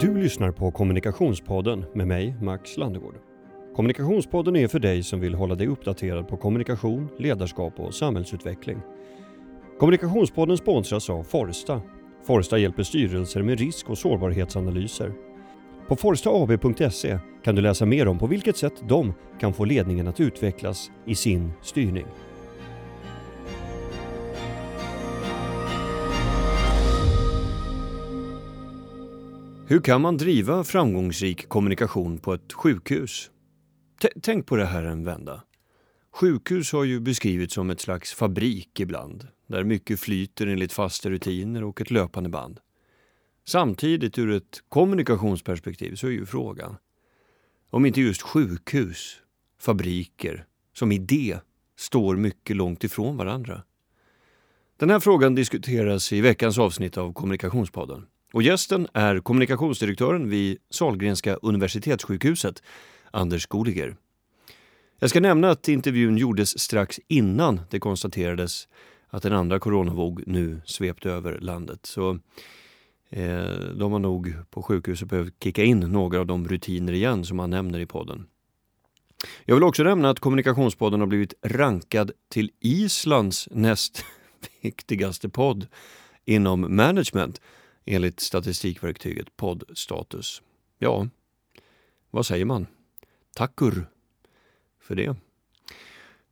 Du 0.00 0.16
lyssnar 0.16 0.52
på 0.52 0.70
Kommunikationspodden 0.70 1.84
med 1.94 2.06
mig, 2.06 2.36
Max 2.42 2.76
Landegård. 2.76 3.14
Kommunikationspodden 3.76 4.56
är 4.56 4.68
för 4.68 4.78
dig 4.78 5.02
som 5.02 5.20
vill 5.20 5.34
hålla 5.34 5.54
dig 5.54 5.66
uppdaterad 5.66 6.28
på 6.28 6.36
kommunikation, 6.36 7.08
ledarskap 7.18 7.80
och 7.80 7.94
samhällsutveckling. 7.94 8.78
Kommunikationspodden 9.78 10.56
sponsras 10.56 11.10
av 11.10 11.22
Forsta. 11.22 11.82
Forsta 12.26 12.58
hjälper 12.58 12.82
styrelser 12.82 13.42
med 13.42 13.58
risk 13.58 13.90
och 13.90 13.98
sårbarhetsanalyser. 13.98 15.12
På 15.88 15.96
forstaab.se 15.96 17.18
kan 17.44 17.54
du 17.54 17.62
läsa 17.62 17.86
mer 17.86 18.08
om 18.08 18.18
på 18.18 18.26
vilket 18.26 18.56
sätt 18.56 18.88
de 18.88 19.14
kan 19.40 19.52
få 19.52 19.64
ledningen 19.64 20.08
att 20.08 20.20
utvecklas 20.20 20.90
i 21.06 21.14
sin 21.14 21.52
styrning. 21.62 22.06
Hur 29.68 29.80
kan 29.80 30.00
man 30.00 30.16
driva 30.16 30.64
framgångsrik 30.64 31.48
kommunikation 31.48 32.18
på 32.18 32.34
ett 32.34 32.52
sjukhus? 32.52 33.30
T 34.02 34.08
tänk 34.22 34.46
på 34.46 34.56
det 34.56 34.64
här 34.64 34.84
en 34.84 35.04
vända. 35.04 35.42
Sjukhus 36.12 36.72
har 36.72 36.84
ju 36.84 37.00
beskrivits 37.00 37.54
som 37.54 37.70
ett 37.70 37.80
slags 37.80 38.14
fabrik 38.14 38.80
ibland, 38.80 39.28
där 39.46 39.64
mycket 39.64 40.00
flyter 40.00 40.46
enligt 40.46 40.72
fasta 40.72 41.10
rutiner 41.10 41.64
och 41.64 41.80
ett 41.80 41.90
löpande 41.90 42.28
band. 42.28 42.60
Samtidigt 43.44 44.18
ur 44.18 44.30
ett 44.30 44.62
kommunikationsperspektiv 44.68 45.94
så 45.94 46.06
är 46.06 46.10
ju 46.10 46.26
frågan 46.26 46.76
om 47.70 47.86
inte 47.86 48.00
just 48.00 48.22
sjukhus, 48.22 49.16
fabriker, 49.60 50.46
som 50.74 50.92
idé 50.92 51.38
står 51.76 52.16
mycket 52.16 52.56
långt 52.56 52.84
ifrån 52.84 53.16
varandra. 53.16 53.62
Den 54.76 54.90
här 54.90 55.00
frågan 55.00 55.34
diskuteras 55.34 56.12
i 56.12 56.20
veckans 56.20 56.58
avsnitt 56.58 56.96
av 56.96 57.12
Kommunikationspodden. 57.12 58.06
Och 58.32 58.42
gästen 58.42 58.88
är 58.92 59.18
kommunikationsdirektören 59.18 60.30
vid 60.30 60.58
Salgrenska 60.70 61.34
universitetssjukhuset, 61.34 62.62
Anders 63.10 63.46
Goliger. 63.46 63.96
Jag 64.98 65.10
ska 65.10 65.20
nämna 65.20 65.50
att 65.50 65.68
intervjun 65.68 66.16
gjordes 66.16 66.58
strax 66.58 67.00
innan 67.08 67.60
det 67.70 67.78
konstaterades 67.78 68.68
att 69.08 69.24
en 69.24 69.32
andra 69.32 69.58
coronavåg 69.58 70.22
nu 70.26 70.60
svepte 70.64 71.10
över 71.10 71.38
landet. 71.38 71.86
Så 71.86 72.18
eh, 73.10 73.44
de 73.74 73.92
har 73.92 73.98
nog 73.98 74.34
på 74.50 74.62
sjukhuset 74.62 75.08
behövt 75.08 75.34
kicka 75.42 75.64
in 75.64 75.80
några 75.80 76.20
av 76.20 76.26
de 76.26 76.48
rutiner 76.48 76.92
igen 76.92 77.24
som 77.24 77.38
han 77.38 77.50
nämner 77.50 77.78
i 77.78 77.86
podden. 77.86 78.26
Jag 79.44 79.54
vill 79.54 79.64
också 79.64 79.82
nämna 79.82 80.10
att 80.10 80.20
Kommunikationspodden 80.20 81.00
har 81.00 81.06
blivit 81.06 81.34
rankad 81.42 82.10
till 82.28 82.50
Islands 82.60 83.48
näst 83.50 84.04
viktigaste 84.62 85.28
podd 85.28 85.66
inom 86.24 86.76
management 86.76 87.40
enligt 87.86 88.20
statistikverktyget 88.20 89.36
poddstatus. 89.36 90.42
Ja, 90.78 91.08
vad 92.10 92.26
säger 92.26 92.44
man? 92.44 92.66
Tackur 93.34 93.86
för 94.80 94.94
det. 94.94 95.16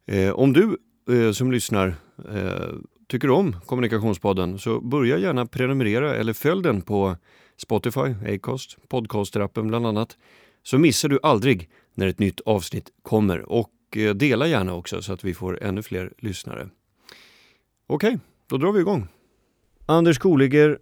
Eh, 0.06 0.32
om 0.32 0.52
du 0.52 0.76
eh, 1.10 1.32
som 1.32 1.52
lyssnar 1.52 1.94
eh, 2.28 2.74
tycker 3.08 3.30
om 3.30 3.56
Kommunikationspodden 3.66 4.58
så 4.58 4.80
börja 4.80 5.18
gärna 5.18 5.46
prenumerera 5.46 6.14
eller 6.14 6.32
följ 6.32 6.62
den 6.62 6.82
på 6.82 7.16
Spotify, 7.56 8.34
Acast, 8.34 8.76
Podcaster-appen 8.88 9.68
bland 9.68 9.86
annat. 9.86 10.16
Så 10.62 10.78
missar 10.78 11.08
du 11.08 11.18
aldrig 11.22 11.70
när 11.94 12.06
ett 12.06 12.18
nytt 12.18 12.40
avsnitt 12.40 12.92
kommer 13.02 13.50
och 13.50 13.72
eh, 13.96 14.14
dela 14.14 14.46
gärna 14.46 14.74
också 14.74 15.02
så 15.02 15.12
att 15.12 15.24
vi 15.24 15.34
får 15.34 15.62
ännu 15.62 15.82
fler 15.82 16.12
lyssnare. 16.18 16.68
Okej, 17.86 18.18
då 18.46 18.56
drar 18.56 18.72
vi 18.72 18.80
igång. 18.80 19.08
Anders 19.86 20.18
Koliger, 20.18 20.78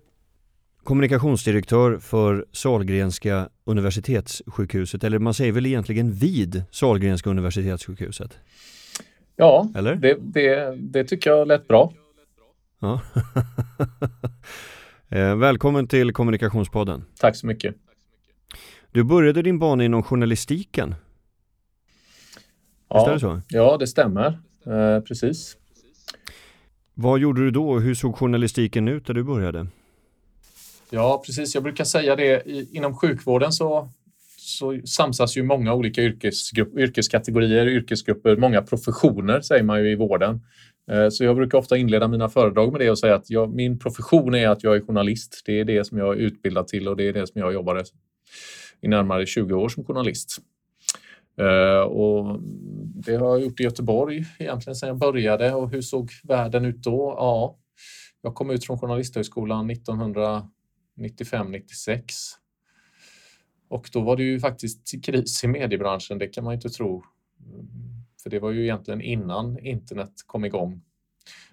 kommunikationsdirektör 0.85 1.99
för 1.99 2.47
Salgrenska 2.53 3.49
universitetssjukhuset, 3.65 5.05
eller 5.05 5.19
man 5.19 5.35
säger 5.35 5.53
väl 5.53 5.67
egentligen 5.67 6.13
vid 6.13 6.65
Salgrenska 6.70 7.31
universitetssjukhuset? 7.31 8.39
Ja, 9.37 9.69
eller? 9.77 9.95
Det, 9.95 10.17
det, 10.21 10.77
det 10.77 11.05
tycker 11.05 11.31
jag 11.31 11.48
lät 11.48 11.69
bra. 11.69 11.92
Ja. 12.81 13.01
Eh, 15.09 15.37
välkommen 15.37 15.89
till 15.89 16.13
Kommunikationspodden. 16.13 17.05
Tack 17.19 17.37
så 17.37 17.47
mycket. 17.47 17.75
Du 18.91 19.05
började 19.05 19.42
din 19.42 19.59
bana 19.59 19.85
inom 19.85 20.03
journalistiken. 20.03 20.95
Ja, 22.89 22.97
Visst 22.97 23.09
är 23.09 23.13
det 23.13 23.21
så? 23.21 23.41
Ja, 23.48 23.77
det 23.77 23.87
stämmer. 23.87 24.39
Eh, 24.67 25.01
precis. 25.01 25.57
Vad 26.95 27.21
gjorde 27.21 27.41
du 27.41 27.51
då 27.51 27.79
hur 27.79 27.95
såg 27.95 28.17
journalistiken 28.17 28.89
ut 28.89 29.07
där 29.07 29.15
du 29.15 29.23
började? 29.23 29.67
Ja, 30.95 31.23
precis. 31.27 31.55
Jag 31.55 31.63
brukar 31.63 31.85
säga 31.85 32.17
det. 32.17 32.42
Inom 32.73 32.97
sjukvården 32.97 33.53
så, 33.53 33.89
så 34.36 34.80
samsas 34.85 35.36
ju 35.36 35.42
många 35.42 35.75
olika 35.75 36.03
yrkesgrupp, 36.03 36.79
yrkeskategorier, 36.79 37.67
yrkesgrupper, 37.67 38.36
många 38.36 38.63
professioner 38.63 39.41
säger 39.41 39.63
man 39.63 39.80
ju 39.80 39.91
i 39.91 39.95
vården. 39.95 40.41
Eh, 40.91 41.08
så 41.08 41.25
jag 41.25 41.36
brukar 41.36 41.58
ofta 41.58 41.77
inleda 41.77 42.08
mina 42.08 42.29
föredrag 42.29 42.73
med 42.73 42.80
det 42.80 42.91
och 42.91 42.98
säga 42.98 43.14
att 43.14 43.30
jag, 43.30 43.55
min 43.55 43.79
profession 43.79 44.35
är 44.35 44.48
att 44.48 44.64
jag 44.64 44.77
är 44.77 44.80
journalist. 44.80 45.42
Det 45.45 45.61
är 45.61 45.64
det 45.64 45.85
som 45.85 45.98
jag 45.98 46.14
är 46.14 46.20
utbildad 46.20 46.69
till 46.69 46.89
och 46.89 46.97
det 46.97 47.09
är 47.09 47.13
det 47.13 47.27
som 47.27 47.41
jag 47.41 47.53
jobbade 47.53 47.85
i 48.80 48.89
närmare 48.89 49.27
20 49.27 49.55
år 49.55 49.69
som 49.69 49.85
journalist. 49.85 50.39
Eh, 51.41 51.83
och 51.83 52.41
det 53.07 53.17
har 53.17 53.29
jag 53.29 53.42
gjort 53.42 53.61
i 53.61 53.63
Göteborg 53.63 54.24
egentligen 54.39 54.77
sedan 54.77 54.89
jag 54.89 54.98
började. 54.98 55.55
Och 55.55 55.70
hur 55.70 55.83
såg 55.83 56.11
världen 56.23 56.64
ut 56.64 56.83
då? 56.83 57.14
Ja, 57.19 57.59
jag 58.23 58.35
kom 58.35 58.51
ut 58.51 58.67
från 58.67 58.79
Journalisthögskolan 58.79 59.70
1900 59.70 60.48
95-96. 61.02 62.02
Och 63.68 63.89
då 63.92 64.01
var 64.01 64.17
det 64.17 64.23
ju 64.23 64.40
faktiskt 64.40 65.05
kris 65.05 65.45
i 65.45 65.48
mediebranschen, 65.48 66.18
det 66.18 66.29
kan 66.29 66.45
man 66.45 66.52
ju 66.52 66.57
inte 66.57 66.68
tro. 66.68 67.05
För 68.23 68.30
det 68.30 68.39
var 68.39 68.51
ju 68.51 68.63
egentligen 68.63 69.01
innan 69.01 69.58
internet 69.58 70.12
kom 70.27 70.45
igång. 70.45 70.83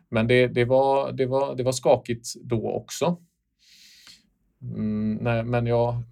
Men 0.10 0.28
det, 0.28 0.48
det, 0.48 0.66
var, 0.66 1.12
det, 1.12 1.26
var, 1.26 1.56
det 1.56 1.64
var 1.64 1.72
skakigt 1.72 2.34
då 2.44 2.72
också. 2.72 3.18
Mm, 4.62 5.18
nej, 5.22 5.44
men 5.44 5.66
jag 5.66 6.04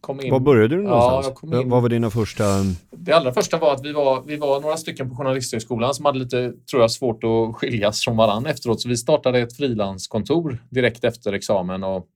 kom 0.00 0.20
in... 0.20 0.30
Var 0.30 0.40
började 0.40 0.76
du 0.76 0.82
någonstans? 0.82 1.38
Ja, 1.42 1.62
Vad 1.66 1.82
var 1.82 1.88
dina 1.88 2.10
första... 2.10 2.44
Det 2.90 3.12
allra 3.12 3.32
första 3.32 3.58
var 3.58 3.74
att 3.74 3.84
vi 3.84 3.92
var, 3.92 4.22
vi 4.26 4.36
var 4.36 4.60
några 4.60 4.76
stycken 4.76 5.10
på 5.10 5.16
Journalisthögskolan 5.16 5.94
som 5.94 6.04
hade 6.04 6.18
lite, 6.18 6.52
tror 6.70 6.82
jag, 6.82 6.90
svårt 6.90 7.24
att 7.24 7.56
skiljas 7.56 8.04
från 8.04 8.16
varandra 8.16 8.50
efteråt. 8.50 8.80
Så 8.80 8.88
vi 8.88 8.96
startade 8.96 9.38
ett 9.38 9.56
frilanskontor 9.56 10.58
direkt 10.70 11.04
efter 11.04 11.32
examen 11.32 11.84
och 11.84 12.06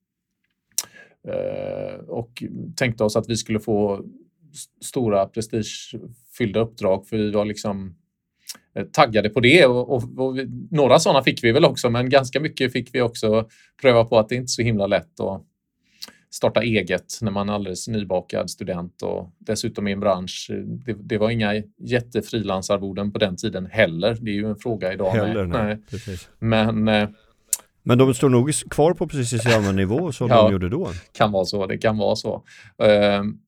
och 2.07 2.43
tänkte 2.77 3.05
oss 3.05 3.17
att 3.17 3.29
vi 3.29 3.37
skulle 3.37 3.61
få 3.61 4.05
stora 4.81 5.27
prestigefyllda 5.27 6.61
uppdrag 6.61 7.07
för 7.07 7.17
vi 7.17 7.31
var 7.31 7.45
liksom 7.45 7.95
eh, 8.75 8.85
taggade 8.85 9.29
på 9.29 9.41
det 9.41 9.67
och, 9.67 9.91
och, 9.91 10.03
och 10.19 10.37
några 10.71 10.99
sådana 10.99 11.23
fick 11.23 11.45
vi 11.45 11.53
väl 11.53 11.65
också 11.65 11.91
men 11.91 12.09
ganska 12.09 12.41
mycket 12.41 12.73
fick 12.73 12.95
vi 12.95 13.01
också 13.01 13.49
pröva 13.83 14.05
på 14.05 14.19
att 14.19 14.29
det 14.29 14.35
inte 14.35 14.45
är 14.45 14.53
så 14.53 14.63
himla 14.63 14.87
lätt 14.87 15.21
att 15.21 15.47
starta 16.31 16.63
eget 16.63 17.19
när 17.21 17.31
man 17.31 17.49
är 17.49 17.53
alldeles 17.53 17.89
nybakad 17.89 18.51
student 18.51 19.03
och 19.03 19.31
dessutom 19.39 19.89
i 19.89 19.93
en 19.93 20.01
bransch. 20.01 20.51
Det, 20.87 20.93
det 20.93 21.19
var 21.19 21.31
inga 21.31 21.63
jättefrilansarvoden 21.79 23.13
på 23.13 23.19
den 23.19 23.37
tiden 23.37 23.67
heller. 23.67 24.19
Det 24.21 24.31
är 24.31 24.35
ju 24.35 24.47
en 24.47 24.57
fråga 24.57 24.93
idag. 24.93 25.11
Heller, 25.11 25.47
med, 25.47 25.83
nej. 26.07 26.19
Men 26.39 26.89
eh, 26.89 27.09
men 27.83 27.99
de 27.99 28.15
står 28.15 28.29
nog 28.29 28.51
kvar 28.71 28.95
på 28.95 29.09
precis 29.09 29.43
samma 29.43 29.73
nivå 29.83 30.13
som 30.13 30.29
ja, 30.29 30.43
de 30.43 30.53
gjorde 30.53 30.69
då? 30.69 30.89
kan 31.13 31.33
vara 31.33 31.45
så. 31.45 31.67
Det 31.67 31.79
kan 31.79 31.99
vara 31.99 32.17
så. 32.17 32.43
Ehm, 32.83 33.39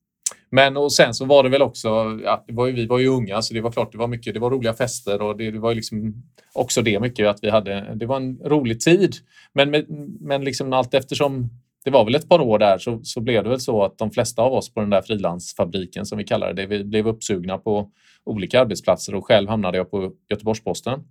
men 0.49 0.77
och 0.77 0.93
sen 0.93 1.13
så 1.13 1.25
var 1.25 1.43
det 1.43 1.49
väl 1.49 1.61
också, 1.61 1.87
ja, 2.23 2.43
det 2.47 2.53
var 2.53 2.67
ju, 2.67 2.73
vi 2.73 2.85
var 2.85 2.99
ju 2.99 3.07
unga 3.07 3.41
så 3.41 3.53
det 3.53 3.61
var 3.61 3.71
klart 3.71 3.91
det 3.91 3.97
var 3.97 4.07
mycket, 4.07 4.33
det 4.33 4.39
var 4.39 4.49
roliga 4.49 4.73
fester 4.73 5.21
och 5.21 5.37
det, 5.37 5.51
det 5.51 5.59
var 5.59 5.75
liksom 5.75 6.23
också 6.53 6.81
det 6.81 6.99
mycket 6.99 7.27
att 7.27 7.39
vi 7.41 7.49
hade, 7.49 7.95
det 7.95 8.05
var 8.05 8.17
en 8.17 8.37
rolig 8.37 8.79
tid. 8.79 9.15
Men, 9.53 9.85
men 10.19 10.43
liksom 10.43 10.73
allt 10.73 10.93
eftersom, 10.93 11.49
det 11.85 11.91
var 11.91 12.05
väl 12.05 12.15
ett 12.15 12.29
par 12.29 12.39
år 12.41 12.59
där 12.59 12.77
så, 12.77 12.99
så 13.03 13.21
blev 13.21 13.43
det 13.43 13.49
väl 13.49 13.59
så 13.59 13.83
att 13.83 13.97
de 13.97 14.11
flesta 14.11 14.41
av 14.41 14.53
oss 14.53 14.73
på 14.73 14.79
den 14.79 14.89
där 14.89 15.01
frilansfabriken 15.01 16.05
som 16.05 16.17
vi 16.17 16.23
kallar 16.23 16.53
det, 16.53 16.65
vi 16.65 16.83
blev 16.83 17.07
uppsugna 17.07 17.57
på 17.57 17.89
olika 18.25 18.61
arbetsplatser 18.61 19.15
och 19.15 19.25
själv 19.25 19.49
hamnade 19.49 19.77
jag 19.77 19.91
på 19.91 20.11
Göteborgs-Posten. 20.29 21.03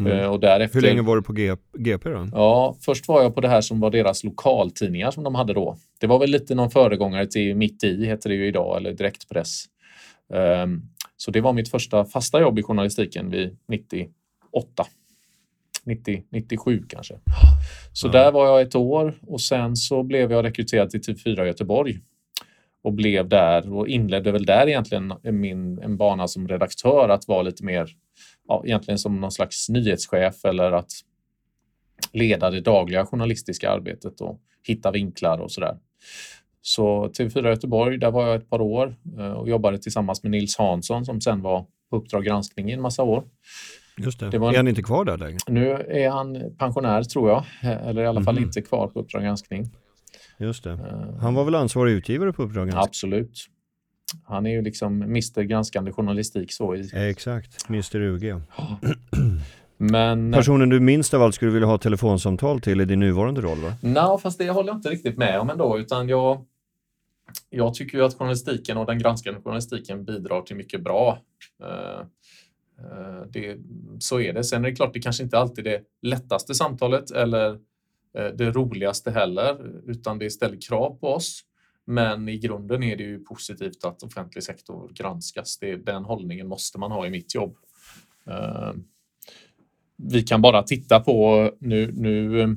Mm. 0.00 0.18
Eh, 0.18 0.26
och 0.26 0.40
därefter, 0.40 0.80
Hur 0.80 0.86
länge 0.86 1.02
var 1.02 1.16
du 1.16 1.22
på 1.22 1.32
GP 1.78 2.08
då? 2.10 2.28
Ja, 2.32 2.76
först 2.80 3.08
var 3.08 3.22
jag 3.22 3.34
på 3.34 3.40
det 3.40 3.48
här 3.48 3.60
som 3.60 3.80
var 3.80 3.90
deras 3.90 4.24
lokaltidningar 4.24 5.10
som 5.10 5.24
de 5.24 5.34
hade 5.34 5.52
då. 5.52 5.76
Det 6.00 6.06
var 6.06 6.18
väl 6.18 6.30
lite 6.30 6.54
någon 6.54 6.70
föregångare 6.70 7.26
till 7.26 7.56
Mitt 7.56 7.84
i, 7.84 8.06
heter 8.06 8.28
det 8.28 8.34
ju 8.34 8.46
idag, 8.46 8.76
eller 8.76 8.92
Direktpress. 8.92 9.64
Um, 10.64 10.82
så 11.16 11.30
det 11.30 11.40
var 11.40 11.52
mitt 11.52 11.68
första 11.68 12.04
fasta 12.04 12.40
jobb 12.40 12.58
i 12.58 12.62
journalistiken 12.62 13.30
vid 13.30 13.56
98. 13.68 14.86
90, 15.84 16.22
97 16.30 16.84
kanske. 16.88 17.14
Så 17.92 18.06
ja. 18.06 18.12
där 18.12 18.32
var 18.32 18.46
jag 18.46 18.60
ett 18.60 18.74
år 18.74 19.18
och 19.26 19.40
sen 19.40 19.76
så 19.76 20.02
blev 20.02 20.32
jag 20.32 20.44
rekryterad 20.44 20.90
till 20.90 21.00
TV4 21.00 21.44
Göteborg 21.44 21.98
och 22.82 22.92
blev 22.92 23.28
där 23.28 23.72
och 23.72 23.88
inledde 23.88 24.32
väl 24.32 24.46
där 24.46 24.68
egentligen 24.68 25.14
min, 25.22 25.78
en 25.78 25.96
bana 25.96 26.28
som 26.28 26.48
redaktör 26.48 27.08
att 27.08 27.28
vara 27.28 27.42
lite 27.42 27.64
mer 27.64 27.90
ja, 28.48 28.62
egentligen 28.64 28.98
som 28.98 29.20
någon 29.20 29.32
slags 29.32 29.68
nyhetschef 29.68 30.44
eller 30.44 30.72
att 30.72 30.90
leda 32.12 32.50
det 32.50 32.60
dagliga 32.60 33.06
journalistiska 33.06 33.70
arbetet 33.70 34.20
och 34.20 34.40
hitta 34.62 34.90
vinklar 34.90 35.38
och 35.38 35.52
sådär. 35.52 35.76
Så 36.62 37.06
TV4 37.06 37.48
Göteborg, 37.48 37.98
där 37.98 38.10
var 38.10 38.26
jag 38.26 38.36
ett 38.36 38.50
par 38.50 38.60
år 38.60 38.96
eh, 39.18 39.32
och 39.32 39.48
jobbade 39.48 39.78
tillsammans 39.78 40.22
med 40.22 40.30
Nils 40.32 40.56
Hansson 40.56 41.04
som 41.04 41.20
sen 41.20 41.42
var 41.42 41.66
på 41.90 41.96
Uppdrag 41.96 42.24
granskning 42.24 42.70
i 42.70 42.72
en 42.72 42.80
massa 42.80 43.02
år. 43.02 43.24
Just 43.96 44.20
det. 44.20 44.30
det 44.30 44.38
var 44.38 44.48
en... 44.48 44.54
Är 44.54 44.58
han 44.58 44.68
inte 44.68 44.82
kvar 44.82 45.04
där 45.04 45.16
längre? 45.16 45.38
Nu 45.48 45.70
är 45.70 46.10
han 46.10 46.56
pensionär 46.58 47.02
tror 47.02 47.30
jag, 47.30 47.44
eller 47.62 48.02
i 48.02 48.06
alla 48.06 48.22
fall 48.22 48.34
mm. 48.34 48.44
inte 48.44 48.62
kvar 48.62 48.88
på 48.88 49.00
Uppdrag 49.00 49.22
granskning. 49.22 49.70
Just 50.38 50.64
det. 50.64 50.72
Eh. 50.72 51.18
Han 51.20 51.34
var 51.34 51.44
väl 51.44 51.54
ansvarig 51.54 51.92
utgivare 51.92 52.32
på 52.32 52.42
Uppdrag 52.42 52.68
granskning? 52.68 52.88
Absolut. 52.88 53.46
Han 54.24 54.46
är 54.46 54.50
ju 54.50 54.62
liksom 54.62 55.02
Mr 55.02 55.42
granskande 55.42 55.92
journalistik 55.92 56.52
så. 56.52 56.74
I... 56.74 56.90
Exakt, 56.92 57.68
Mr 57.68 58.00
UG. 58.00 58.40
Men, 59.78 60.32
Personen 60.32 60.68
du 60.68 60.80
minst 60.80 61.14
av 61.14 61.22
allt 61.22 61.34
skulle 61.34 61.50
vilja 61.50 61.68
ha 61.68 61.78
telefonsamtal 61.78 62.60
till 62.60 62.80
i 62.80 62.84
din 62.84 63.00
nuvarande 63.00 63.40
roll 63.40 63.58
va? 63.58 63.72
Nej, 63.80 64.18
fast 64.22 64.38
det 64.38 64.50
håller 64.50 64.68
jag 64.68 64.76
inte 64.76 64.88
riktigt 64.88 65.16
med 65.16 65.40
om 65.40 65.50
ändå, 65.50 65.78
utan 65.78 66.08
jag, 66.08 66.44
jag 67.50 67.74
tycker 67.74 67.98
ju 67.98 68.04
att 68.04 68.14
journalistiken 68.14 68.76
och 68.76 68.86
den 68.86 68.98
granskande 68.98 69.40
journalistiken 69.40 70.04
bidrar 70.04 70.42
till 70.42 70.56
mycket 70.56 70.84
bra. 70.84 71.18
Uh, 71.62 72.00
uh, 72.86 73.26
det, 73.30 73.56
så 73.98 74.20
är 74.20 74.32
det. 74.32 74.44
Sen 74.44 74.64
är 74.64 74.68
det 74.70 74.76
klart, 74.76 74.94
det 74.94 75.00
kanske 75.00 75.22
inte 75.22 75.38
alltid 75.38 75.66
är 75.66 75.70
det 75.70 76.08
lättaste 76.08 76.54
samtalet 76.54 77.10
eller 77.10 77.50
uh, 77.50 77.58
det 78.34 78.50
roligaste 78.50 79.10
heller, 79.10 79.56
utan 79.86 80.18
det 80.18 80.30
ställer 80.30 80.60
krav 80.60 80.98
på 81.00 81.14
oss. 81.14 81.42
Men 81.86 82.28
i 82.28 82.38
grunden 82.38 82.82
är 82.82 82.96
det 82.96 83.02
ju 83.02 83.18
positivt 83.18 83.84
att 83.84 84.02
offentlig 84.02 84.44
sektor 84.44 84.90
granskas. 84.94 85.58
Det, 85.58 85.76
den 85.76 86.04
hållningen 86.04 86.48
måste 86.48 86.78
man 86.78 86.90
ha 86.90 87.06
i 87.06 87.10
mitt 87.10 87.34
jobb 87.34 87.56
vi 89.96 90.22
kan 90.22 90.42
bara 90.42 90.62
titta 90.62 91.00
på 91.00 91.50
nu, 91.60 91.92
nu 91.94 92.56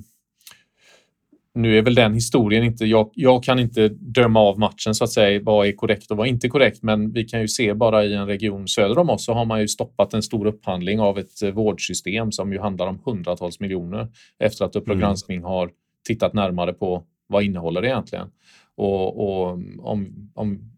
nu 1.53 1.77
är 1.77 1.81
väl 1.81 1.95
den 1.95 2.13
historien 2.13 2.63
inte, 2.63 2.85
jag, 2.85 3.11
jag, 3.13 3.43
kan 3.43 3.59
inte 3.59 3.89
döma 3.89 4.39
av 4.39 4.59
matchen 4.59 4.95
så 4.95 5.03
att 5.03 5.09
säga, 5.09 5.41
vad 5.43 5.67
är 5.67 5.71
korrekt 5.71 6.11
och 6.11 6.17
vad 6.17 6.27
är 6.27 6.31
inte 6.31 6.49
korrekt, 6.49 6.83
men 6.83 7.11
vi 7.11 7.23
kan 7.23 7.41
ju 7.41 7.47
se 7.47 7.73
bara 7.73 8.05
i 8.05 8.13
en 8.13 8.27
region 8.27 8.67
söder 8.67 8.97
om 8.97 9.09
oss 9.09 9.25
så 9.25 9.33
har 9.33 9.45
man 9.45 9.61
ju 9.61 9.67
stoppat 9.67 10.13
en 10.13 10.23
stor 10.23 10.45
upphandling 10.45 10.99
av 10.99 11.19
ett 11.19 11.41
eh, 11.43 11.51
vårdsystem 11.51 12.31
som 12.31 12.53
ju 12.53 12.59
handlar 12.59 12.87
om 12.87 13.01
hundratals 13.05 13.59
miljoner 13.59 14.07
efter 14.39 14.65
att 14.65 14.75
Uppdrag 14.75 14.93
mm. 14.93 15.01
granskning 15.01 15.43
har 15.43 15.71
tittat 16.07 16.33
närmare 16.33 16.73
på 16.73 17.03
vad 17.27 17.43
innehåller 17.43 17.81
det 17.81 17.87
egentligen. 17.87 18.31
Och, 18.79 19.19
och 19.19 19.51
om, 19.79 20.31
om 20.35 20.69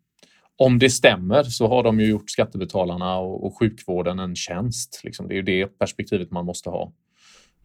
om 0.63 0.79
det 0.79 0.89
stämmer 0.89 1.43
så 1.43 1.67
har 1.67 1.83
de 1.83 1.99
ju 1.99 2.09
gjort 2.09 2.29
skattebetalarna 2.29 3.17
och, 3.17 3.45
och 3.45 3.59
sjukvården 3.59 4.19
en 4.19 4.35
tjänst. 4.35 5.01
Liksom. 5.03 5.27
Det 5.27 5.33
är 5.33 5.35
ju 5.35 5.41
det 5.41 5.67
perspektivet 5.67 6.31
man 6.31 6.45
måste 6.45 6.69
ha. 6.69 6.93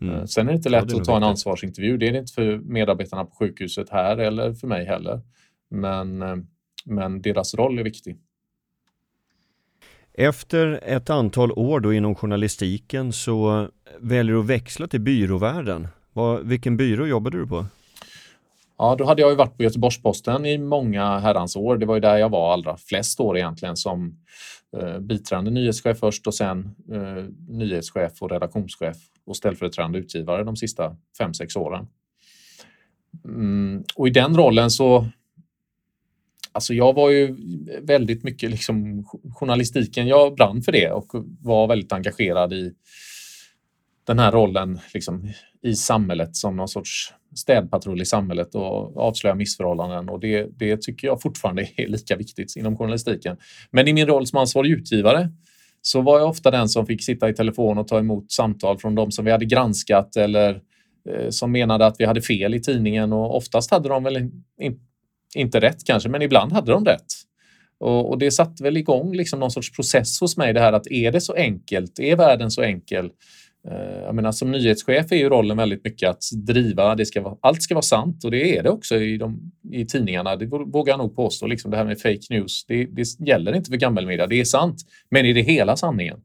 Mm. 0.00 0.14
Eh, 0.14 0.24
sen 0.24 0.48
är 0.48 0.52
det 0.52 0.56
inte 0.56 0.68
lätt 0.68 0.84
ja, 0.88 0.94
det 0.94 1.00
att 1.00 1.06
ta 1.06 1.16
en 1.16 1.22
ansvarsintervju. 1.22 1.96
Det 1.96 2.08
är 2.08 2.12
det 2.12 2.18
inte 2.18 2.32
för 2.32 2.58
medarbetarna 2.58 3.24
på 3.24 3.34
sjukhuset 3.34 3.90
här 3.90 4.16
eller 4.16 4.54
för 4.54 4.66
mig 4.66 4.86
heller. 4.86 5.20
Men, 5.70 6.22
eh, 6.22 6.36
men 6.84 7.22
deras 7.22 7.54
roll 7.54 7.78
är 7.78 7.84
viktig. 7.84 8.16
Efter 10.12 10.80
ett 10.82 11.10
antal 11.10 11.52
år 11.52 11.80
då 11.80 11.92
inom 11.92 12.14
journalistiken 12.14 13.12
så 13.12 13.68
väljer 14.00 14.34
du 14.34 14.40
att 14.40 14.46
växla 14.46 14.86
till 14.86 15.00
byråvärlden. 15.00 15.88
vilken 16.42 16.76
byrå 16.76 17.06
jobbade 17.06 17.38
du 17.38 17.46
på? 17.46 17.66
Ja, 18.78 18.96
då 18.98 19.04
hade 19.04 19.22
jag 19.22 19.30
ju 19.30 19.36
varit 19.36 19.56
på 19.56 19.62
Göteborgs-Posten 19.62 20.46
i 20.46 20.58
många 20.58 21.18
herrans 21.18 21.56
år. 21.56 21.76
Det 21.76 21.86
var 21.86 21.94
ju 21.94 22.00
där 22.00 22.16
jag 22.16 22.28
var 22.28 22.52
allra 22.52 22.76
flest 22.76 23.20
år 23.20 23.36
egentligen 23.36 23.76
som 23.76 24.18
eh, 24.76 24.98
biträdande 24.98 25.50
nyhetschef 25.50 25.98
först 25.98 26.26
och 26.26 26.34
sen 26.34 26.74
eh, 26.92 27.24
nyhetschef 27.48 28.22
och 28.22 28.30
redaktionschef 28.30 28.96
och 29.26 29.36
ställföreträdande 29.36 29.98
utgivare 29.98 30.44
de 30.44 30.56
sista 30.56 30.96
fem 31.18 31.34
sex 31.34 31.56
åren. 31.56 31.86
Mm, 33.24 33.84
och 33.94 34.08
i 34.08 34.10
den 34.10 34.36
rollen 34.36 34.70
så 34.70 35.06
Alltså 36.52 36.74
jag 36.74 36.92
var 36.92 37.10
ju 37.10 37.36
väldigt 37.82 38.24
mycket 38.24 38.50
liksom 38.50 39.04
journalistiken. 39.34 40.06
Jag 40.06 40.34
brann 40.34 40.62
för 40.62 40.72
det 40.72 40.90
och 40.90 41.12
var 41.40 41.68
väldigt 41.68 41.92
engagerad 41.92 42.52
i 42.52 42.72
den 44.06 44.18
här 44.18 44.32
rollen 44.32 44.78
liksom, 44.94 45.32
i 45.62 45.74
samhället 45.74 46.36
som 46.36 46.56
någon 46.56 46.68
sorts 46.68 47.14
städpatrull 47.34 48.02
i 48.02 48.04
samhället 48.04 48.54
och 48.54 48.96
avslöja 48.96 49.34
missförhållanden. 49.34 50.08
Och 50.08 50.20
det, 50.20 50.46
det 50.58 50.82
tycker 50.82 51.08
jag 51.08 51.22
fortfarande 51.22 51.68
är 51.76 51.88
lika 51.88 52.16
viktigt 52.16 52.56
inom 52.56 52.76
journalistiken. 52.76 53.36
Men 53.70 53.88
i 53.88 53.92
min 53.92 54.06
roll 54.06 54.26
som 54.26 54.38
ansvarig 54.38 54.70
utgivare 54.70 55.30
så 55.82 56.00
var 56.00 56.18
jag 56.18 56.28
ofta 56.28 56.50
den 56.50 56.68
som 56.68 56.86
fick 56.86 57.04
sitta 57.04 57.28
i 57.28 57.34
telefon 57.34 57.78
och 57.78 57.88
ta 57.88 57.98
emot 57.98 58.32
samtal 58.32 58.78
från 58.78 58.94
de 58.94 59.12
som 59.12 59.24
vi 59.24 59.30
hade 59.30 59.44
granskat 59.44 60.16
eller 60.16 60.60
eh, 61.10 61.28
som 61.30 61.52
menade 61.52 61.86
att 61.86 61.96
vi 61.98 62.04
hade 62.04 62.22
fel 62.22 62.54
i 62.54 62.60
tidningen 62.60 63.12
och 63.12 63.36
oftast 63.36 63.70
hade 63.70 63.88
de 63.88 64.04
väl 64.04 64.16
in, 64.16 64.80
inte 65.34 65.60
rätt 65.60 65.84
kanske, 65.84 66.08
men 66.08 66.22
ibland 66.22 66.52
hade 66.52 66.72
de 66.72 66.84
rätt. 66.84 67.06
Och, 67.78 68.10
och 68.10 68.18
det 68.18 68.30
satte 68.30 68.62
väl 68.62 68.76
igång 68.76 69.14
liksom 69.14 69.40
någon 69.40 69.50
sorts 69.50 69.72
process 69.72 70.20
hos 70.20 70.36
mig 70.36 70.52
det 70.52 70.60
här 70.60 70.72
att 70.72 70.86
är 70.86 71.12
det 71.12 71.20
så 71.20 71.34
enkelt? 71.34 71.98
Är 71.98 72.16
världen 72.16 72.50
så 72.50 72.62
enkel? 72.62 73.10
Eh, 73.70 74.02
jag 74.04 74.14
menar, 74.14 74.32
som 74.32 74.50
nyhetschef 74.50 75.12
är 75.12 75.16
ju 75.16 75.28
rollen 75.28 75.56
väldigt 75.56 75.84
mycket 75.84 76.10
att 76.10 76.22
driva, 76.32 76.94
det 76.94 77.06
ska 77.06 77.20
vara, 77.20 77.36
allt 77.40 77.62
ska 77.62 77.74
vara 77.74 77.82
sant 77.82 78.24
och 78.24 78.30
det 78.30 78.56
är 78.56 78.62
det 78.62 78.70
också 78.70 78.96
i, 78.96 79.16
de, 79.16 79.52
i 79.72 79.86
tidningarna. 79.86 80.36
Det 80.36 80.46
vågar 80.46 80.92
jag 80.92 80.98
nog 80.98 81.16
påstå. 81.16 81.46
Liksom 81.46 81.70
det 81.70 81.76
här 81.76 81.84
med 81.84 82.00
fake 82.00 82.26
news, 82.30 82.64
det, 82.66 82.84
det 82.84 83.20
gäller 83.26 83.56
inte 83.56 83.70
för 83.70 83.76
gammelmedia. 83.76 84.26
Det 84.26 84.40
är 84.40 84.44
sant, 84.44 84.76
men 85.10 85.26
är 85.26 85.34
det 85.34 85.42
hela 85.42 85.76
sanningen? 85.76 86.20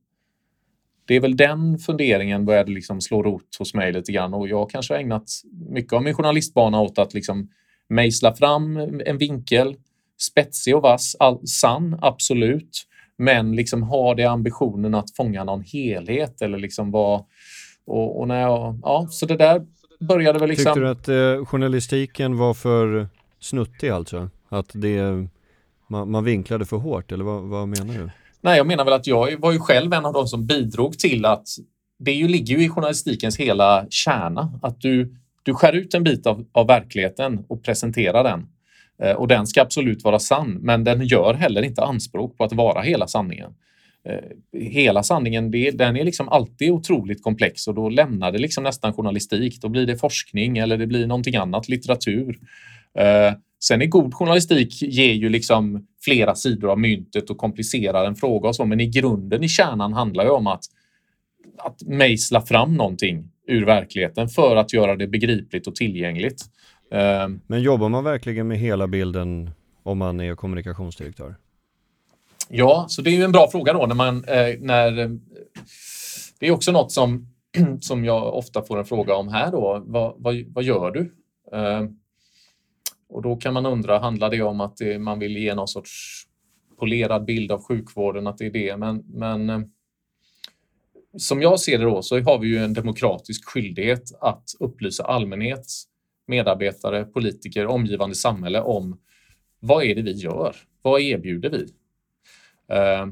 Det 1.06 1.16
är 1.16 1.20
väl 1.20 1.38
den 1.38 1.78
funderingen 1.78 2.46
började 2.46 2.72
liksom 2.72 3.02
slå 3.02 3.24
rot 3.24 3.56
hos 3.60 3.74
mig 3.74 3.94
lite 3.94 4.12
grann 4.12 4.34
och 4.34 4.48
jag 4.48 4.70
kanske 4.70 4.94
har 4.94 5.00
ägnat 5.00 5.32
mycket 5.70 5.94
av 5.94 6.04
min 6.04 6.14
journalistbana 6.14 6.82
åt 6.82 7.00
att 7.00 7.14
liksom 7.14 7.50
mejsla 7.90 8.34
fram 8.34 8.78
en 9.06 9.18
vinkel, 9.18 9.76
spetsig 10.22 10.76
och 10.76 10.82
vass, 10.82 11.16
all, 11.20 11.48
sann, 11.48 11.98
absolut, 12.02 12.88
men 13.22 13.56
liksom 13.56 13.84
har 13.84 14.16
det 14.16 14.26
ambitionen 14.26 14.96
att 14.96 15.16
fånga 15.16 15.44
någon 15.44 15.62
helhet 15.62 16.42
eller 16.42 16.58
liksom 16.58 16.92
vad... 16.92 17.26
Och, 17.86 18.20
och, 18.20 18.28
när 18.28 18.42
jag, 18.42 18.80
ja, 18.84 19.08
så 19.10 19.26
det 19.26 19.38
där 19.38 19.66
började 20.00 20.40
väl 20.40 20.50
liksom... 20.50 20.74
Tyckte 20.74 20.80
du 20.80 20.90
att 20.90 21.40
eh, 21.40 21.46
journalistiken 21.46 22.38
var 22.38 22.54
för 22.54 23.08
snuttig 23.40 23.90
alltså? 23.90 24.30
Att 24.50 24.70
det, 24.74 25.28
man, 25.88 26.12
man 26.12 26.24
vinklade 26.24 26.66
för 26.66 26.78
hårt 26.78 27.12
eller 27.12 27.24
vad, 27.24 27.44
vad 27.44 27.68
menar 27.68 27.94
du? 27.94 28.10
Nej, 28.42 28.58
jag 28.58 28.68
menar 28.68 28.86
väl 28.86 28.94
att 28.94 29.08
jag 29.08 29.40
var 29.40 29.52
ju 29.52 29.60
själv 29.60 29.94
en 29.94 30.06
av 30.06 30.14
de 30.14 30.28
som 30.28 30.46
bidrog 30.46 31.00
till 31.00 31.26
att 31.26 31.48
det 32.00 32.12
ju 32.12 32.28
ligger 32.28 32.58
ju 32.58 32.64
i 32.66 32.70
journalistikens 32.70 33.38
hela 33.38 33.86
kärna 33.90 34.60
att 34.62 34.82
du, 34.82 35.16
du 35.44 35.54
skär 35.54 35.74
ut 35.74 35.94
en 35.94 36.04
bit 36.04 36.28
av, 36.28 36.46
av 36.52 36.68
verkligheten 36.68 37.46
och 37.48 37.64
presenterar 37.64 38.24
den. 38.24 38.48
Eh, 39.02 39.12
och 39.12 39.28
den 39.28 39.48
ska 39.48 39.62
absolut 39.62 40.04
vara 40.04 40.20
sann, 40.20 40.58
men 40.62 40.84
den 40.84 41.06
gör 41.06 41.34
heller 41.34 41.62
inte 41.62 41.84
anspråk 41.84 42.38
på 42.38 42.44
att 42.44 42.54
vara 42.54 42.82
hela 42.82 43.08
sanningen. 43.08 43.54
Eh, 44.06 44.60
hela 44.62 45.04
sanningen, 45.04 45.52
det, 45.52 45.72
den 45.72 45.98
är 45.98 46.04
liksom 46.04 46.30
alltid 46.30 46.72
otroligt 46.72 47.24
komplex 47.24 47.68
och 47.68 47.76
då 47.76 47.90
lämnar 47.90 48.32
det 48.32 48.38
liksom 48.38 48.64
nästan 48.64 48.94
journalistik. 48.94 49.62
Då 49.62 49.70
blir 49.70 49.86
det 49.86 49.98
forskning 49.98 50.58
eller 50.58 50.78
det 50.78 50.88
blir 50.88 51.08
någonting 51.08 51.36
annat, 51.36 51.70
litteratur. 51.70 52.40
Eh, 52.98 53.34
sen 53.64 53.82
är 53.82 53.86
god 53.86 54.14
journalistik 54.14 54.82
ger 54.82 55.14
ju 55.14 55.30
liksom 55.30 55.88
flera 56.04 56.36
sidor 56.36 56.72
av 56.72 56.80
myntet 56.80 57.30
och 57.30 57.38
komplicerar 57.38 58.06
en 58.06 58.16
fråga 58.16 58.50
och 58.50 58.56
så, 58.56 58.66
men 58.66 58.80
i 58.80 58.88
grunden, 58.88 59.44
i 59.44 59.50
kärnan 59.50 59.94
handlar 59.94 60.26
det 60.26 60.32
om 60.32 60.48
att, 60.48 60.64
att 61.58 61.82
mejsla 61.88 62.42
fram 62.42 62.76
någonting 62.76 63.32
ur 63.48 63.66
verkligheten 63.66 64.28
för 64.28 64.56
att 64.56 64.74
göra 64.74 64.96
det 64.96 65.08
begripligt 65.08 65.68
och 65.68 65.76
tillgängligt. 65.76 66.46
Ehm. 66.92 67.42
Men 67.48 67.62
jobbar 67.62 67.90
man 67.90 68.04
verkligen 68.04 68.48
med 68.48 68.58
hela 68.58 68.88
bilden 68.88 69.52
om 69.84 69.98
man 69.98 70.20
är 70.20 70.36
kommunikationsdirektör? 70.36 71.36
Ja, 72.50 72.86
så 72.90 73.02
det 73.02 73.10
är 73.10 73.16
ju 73.16 73.24
en 73.24 73.32
bra 73.32 73.48
fråga 73.52 73.74
då 73.74 73.86
när 73.86 73.96
man 73.96 74.24
eh, 74.24 74.56
när 74.60 74.92
det 76.40 76.48
är 76.48 76.52
också 76.52 76.72
något 76.72 76.92
som 76.92 77.28
som 77.82 78.06
jag 78.06 78.34
ofta 78.34 78.64
får 78.64 78.80
en 78.80 78.86
fråga 78.86 79.16
om 79.16 79.28
här 79.28 79.52
då. 79.52 79.84
Vad, 79.86 80.14
vad, 80.18 80.46
vad 80.48 80.64
gör 80.64 80.92
du? 80.92 81.14
Eh, 81.58 81.84
och 83.10 83.22
då 83.22 83.36
kan 83.36 83.54
man 83.54 83.66
undra, 83.66 84.00
handlar 84.00 84.30
det 84.30 84.42
om 84.42 84.62
att 84.62 84.78
det, 84.78 85.00
man 85.00 85.20
vill 85.20 85.38
ge 85.38 85.56
någon 85.56 85.68
sorts 85.68 86.24
polerad 86.80 87.26
bild 87.26 87.52
av 87.52 87.64
sjukvården, 87.64 88.28
att 88.28 88.38
det 88.38 88.46
är 88.46 88.52
det? 88.52 88.78
Men, 88.78 89.04
men 89.08 89.50
eh, 89.50 89.60
som 91.18 91.42
jag 91.42 91.60
ser 91.60 91.78
det 91.78 91.86
då 91.86 92.02
så 92.02 92.20
har 92.20 92.40
vi 92.40 92.48
ju 92.48 92.58
en 92.58 92.74
demokratisk 92.74 93.50
skyldighet 93.50 94.04
att 94.22 94.44
upplysa 94.60 95.04
allmänhet 95.04 95.66
medarbetare, 96.28 97.04
politiker, 97.06 97.68
omgivande 97.68 98.16
samhälle 98.16 98.62
om 98.62 99.00
vad 99.60 99.84
är 99.84 99.96
det 99.96 100.02
vi 100.02 100.12
gör? 100.12 100.56
Vad 100.82 101.02
erbjuder 101.02 101.50
vi? 101.50 101.68
Eh, 102.76 103.08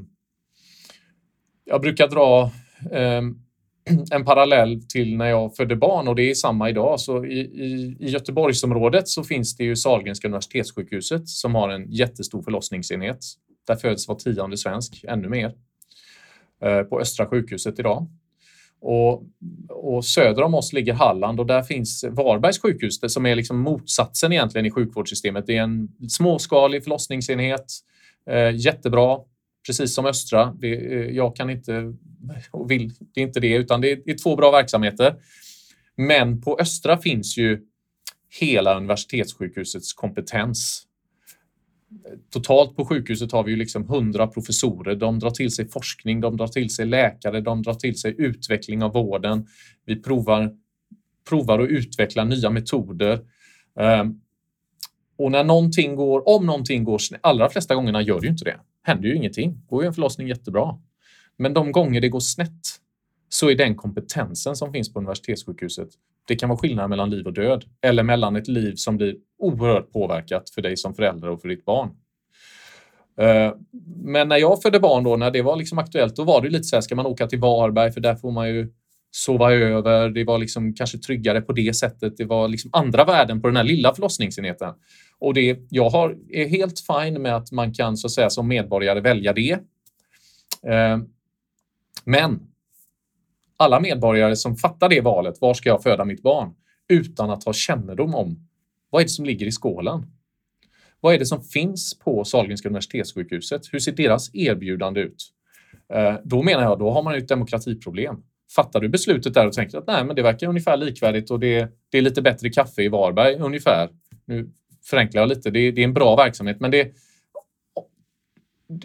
jag 1.64 1.80
brukar 1.80 2.08
dra 2.08 2.50
ehm, 2.92 3.38
en 4.12 4.24
parallell 4.24 4.82
till 4.88 5.16
när 5.16 5.26
jag 5.26 5.56
födde 5.56 5.76
barn 5.76 6.08
och 6.08 6.16
det 6.16 6.30
är 6.30 6.34
samma 6.34 6.70
idag. 6.70 7.00
Så 7.00 7.24
i, 7.24 7.40
i, 7.40 7.96
i 8.00 8.08
Göteborgsområdet 8.10 9.08
så 9.08 9.24
finns 9.24 9.56
det 9.56 9.64
ju 9.64 9.76
Sahlgrenska 9.76 10.28
universitetssjukhuset 10.28 11.28
som 11.28 11.54
har 11.54 11.68
en 11.68 11.90
jättestor 11.90 12.42
förlossningsenhet. 12.42 13.18
Där 13.66 13.76
föds 13.76 14.08
var 14.08 14.14
tionde 14.14 14.56
svensk, 14.56 15.04
ännu 15.08 15.28
mer. 15.28 15.54
Eh, 16.64 16.82
på 16.82 17.00
Östra 17.00 17.26
sjukhuset 17.26 17.78
idag. 17.78 18.06
Och, 18.80 19.22
och 19.68 20.04
söder 20.04 20.42
om 20.42 20.54
oss 20.54 20.72
ligger 20.72 20.92
Halland 20.92 21.40
och 21.40 21.46
där 21.46 21.62
finns 21.62 22.04
Varbergs 22.10 22.62
sjukhus 22.62 23.00
som 23.12 23.26
är 23.26 23.34
liksom 23.34 23.60
motsatsen 23.60 24.32
egentligen 24.32 24.66
i 24.66 24.70
sjukvårdssystemet. 24.70 25.46
Det 25.46 25.56
är 25.56 25.62
en 25.62 25.88
småskalig 26.08 26.84
förlossningsenhet, 26.84 27.64
eh, 28.30 28.56
jättebra, 28.56 29.18
precis 29.66 29.94
som 29.94 30.06
Östra. 30.06 30.56
Det, 30.60 30.74
eh, 30.74 31.16
jag 31.16 31.36
kan 31.36 31.50
inte 31.50 31.94
och 32.50 32.70
vill, 32.70 32.92
det 33.14 33.20
är 33.20 33.24
inte 33.24 33.40
det, 33.40 33.54
utan 33.54 33.80
det 33.80 33.92
är, 33.92 34.02
det 34.04 34.10
är 34.10 34.18
två 34.18 34.36
bra 34.36 34.50
verksamheter. 34.50 35.14
Men 35.96 36.40
på 36.40 36.58
Östra 36.60 36.98
finns 36.98 37.38
ju 37.38 37.60
hela 38.40 38.76
universitetssjukhusets 38.76 39.92
kompetens 39.92 40.86
totalt 42.30 42.76
på 42.76 42.84
sjukhuset 42.84 43.32
har 43.32 43.44
vi 43.44 43.50
ju 43.50 43.56
liksom 43.56 43.82
100 43.82 44.26
professorer. 44.26 44.94
De 44.94 45.18
drar 45.18 45.30
till 45.30 45.50
sig 45.50 45.68
forskning, 45.68 46.20
de 46.20 46.36
drar 46.36 46.46
till 46.46 46.70
sig 46.70 46.86
läkare, 46.86 47.40
de 47.40 47.62
drar 47.62 47.74
till 47.74 47.98
sig 47.98 48.14
utveckling 48.18 48.82
av 48.82 48.92
vården. 48.92 49.46
Vi 49.84 50.02
provar, 50.02 50.56
provar 51.28 51.58
att 51.58 51.68
utveckla 51.68 52.24
nya 52.24 52.50
metoder. 52.50 53.20
Ehm, 53.80 54.20
och 55.18 55.30
när 55.30 55.44
någonting 55.44 55.96
går, 55.96 56.28
om 56.28 56.46
någonting 56.46 56.84
går 56.84 56.98
snett, 56.98 57.20
allra 57.22 57.50
flesta 57.50 57.74
gångerna 57.74 58.02
gör 58.02 58.20
det 58.20 58.26
ju 58.26 58.32
inte 58.32 58.44
det. 58.44 58.60
Händer 58.82 59.08
ju 59.08 59.16
ingenting. 59.16 59.62
Går 59.68 59.82
ju 59.82 59.86
en 59.86 59.94
förlossning 59.94 60.28
jättebra. 60.28 60.78
Men 61.36 61.54
de 61.54 61.72
gånger 61.72 62.00
det 62.00 62.08
går 62.08 62.20
snett 62.20 62.66
så 63.28 63.50
är 63.50 63.54
den 63.54 63.74
kompetensen 63.74 64.56
som 64.56 64.72
finns 64.72 64.92
på 64.92 64.98
universitetssjukhuset 64.98 65.88
det 66.30 66.36
kan 66.36 66.48
vara 66.48 66.58
skillnad 66.58 66.90
mellan 66.90 67.10
liv 67.10 67.26
och 67.26 67.32
död 67.32 67.64
eller 67.82 68.02
mellan 68.02 68.36
ett 68.36 68.48
liv 68.48 68.74
som 68.74 68.96
blir 68.96 69.16
oerhört 69.38 69.92
påverkat 69.92 70.50
för 70.50 70.62
dig 70.62 70.76
som 70.76 70.94
förälder 70.94 71.28
och 71.28 71.40
för 71.40 71.48
ditt 71.48 71.64
barn. 71.64 71.88
Eh, 73.20 73.52
men 74.04 74.28
när 74.28 74.36
jag 74.36 74.62
födde 74.62 74.80
barn 74.80 75.04
då, 75.04 75.16
när 75.16 75.30
det 75.30 75.42
var 75.42 75.56
liksom 75.56 75.78
aktuellt, 75.78 76.16
då 76.16 76.24
var 76.24 76.42
det 76.42 76.48
lite 76.48 76.64
så 76.64 76.76
här, 76.76 76.80
ska 76.80 76.94
man 76.94 77.06
åka 77.06 77.26
till 77.26 77.38
Varberg 77.38 77.92
för 77.92 78.00
där 78.00 78.14
får 78.14 78.30
man 78.30 78.48
ju 78.48 78.72
sova 79.10 79.52
över. 79.52 80.08
Det 80.08 80.24
var 80.24 80.38
liksom 80.38 80.74
kanske 80.74 80.98
tryggare 80.98 81.40
på 81.40 81.52
det 81.52 81.76
sättet. 81.76 82.16
Det 82.16 82.24
var 82.24 82.48
liksom 82.48 82.70
andra 82.72 83.04
värden 83.04 83.40
på 83.42 83.48
den 83.48 83.56
här 83.56 83.64
lilla 83.64 83.94
förlossningsenheten. 83.94 84.74
Och 85.18 85.34
det, 85.34 85.58
jag 85.70 85.90
har, 85.90 86.16
är 86.28 86.48
helt 86.48 86.80
fine 86.80 87.22
med 87.22 87.36
att 87.36 87.52
man 87.52 87.74
kan 87.74 87.96
så 87.96 88.06
att 88.06 88.12
säga 88.12 88.30
som 88.30 88.48
medborgare 88.48 89.00
välja 89.00 89.32
det. 89.32 89.52
Eh, 90.66 90.98
men 92.04 92.49
alla 93.60 93.80
medborgare 93.80 94.36
som 94.36 94.56
fattar 94.56 94.88
det 94.88 95.00
valet, 95.00 95.40
var 95.40 95.54
ska 95.54 95.68
jag 95.68 95.82
föda 95.82 96.04
mitt 96.04 96.22
barn? 96.22 96.54
Utan 96.88 97.30
att 97.30 97.44
ha 97.44 97.52
kännedom 97.52 98.14
om 98.14 98.48
vad 98.90 99.02
är 99.02 99.04
det 99.04 99.08
som 99.08 99.24
ligger 99.24 99.46
i 99.46 99.52
skålen? 99.52 100.06
Vad 101.00 101.14
är 101.14 101.18
det 101.18 101.26
som 101.26 101.42
finns 101.42 101.98
på 101.98 102.24
Sahlgrenska 102.24 102.68
universitetssjukhuset? 102.68 103.62
Hur 103.72 103.78
ser 103.78 103.92
deras 103.92 104.34
erbjudande 104.34 105.00
ut? 105.00 105.30
Eh, 105.94 106.14
då 106.24 106.42
menar 106.42 106.62
jag, 106.62 106.78
då 106.78 106.90
har 106.90 107.02
man 107.02 107.14
ett 107.14 107.28
demokratiproblem. 107.28 108.16
Fattar 108.56 108.80
du 108.80 108.88
beslutet 108.88 109.34
där 109.34 109.46
och 109.46 109.52
tänker 109.52 109.78
att 109.78 109.86
nej, 109.86 110.04
men 110.04 110.16
det 110.16 110.22
verkar 110.22 110.46
ungefär 110.46 110.76
likvärdigt 110.76 111.30
och 111.30 111.40
det, 111.40 111.68
det 111.90 111.98
är 111.98 112.02
lite 112.02 112.22
bättre 112.22 112.50
kaffe 112.50 112.82
i 112.82 112.88
Varberg 112.88 113.34
ungefär. 113.34 113.88
Nu 114.24 114.50
förenklar 114.84 115.22
jag 115.22 115.28
lite. 115.28 115.50
Det, 115.50 115.70
det 115.70 115.80
är 115.80 115.84
en 115.84 115.94
bra 115.94 116.16
verksamhet, 116.16 116.60
men 116.60 116.70
det, 116.70 116.92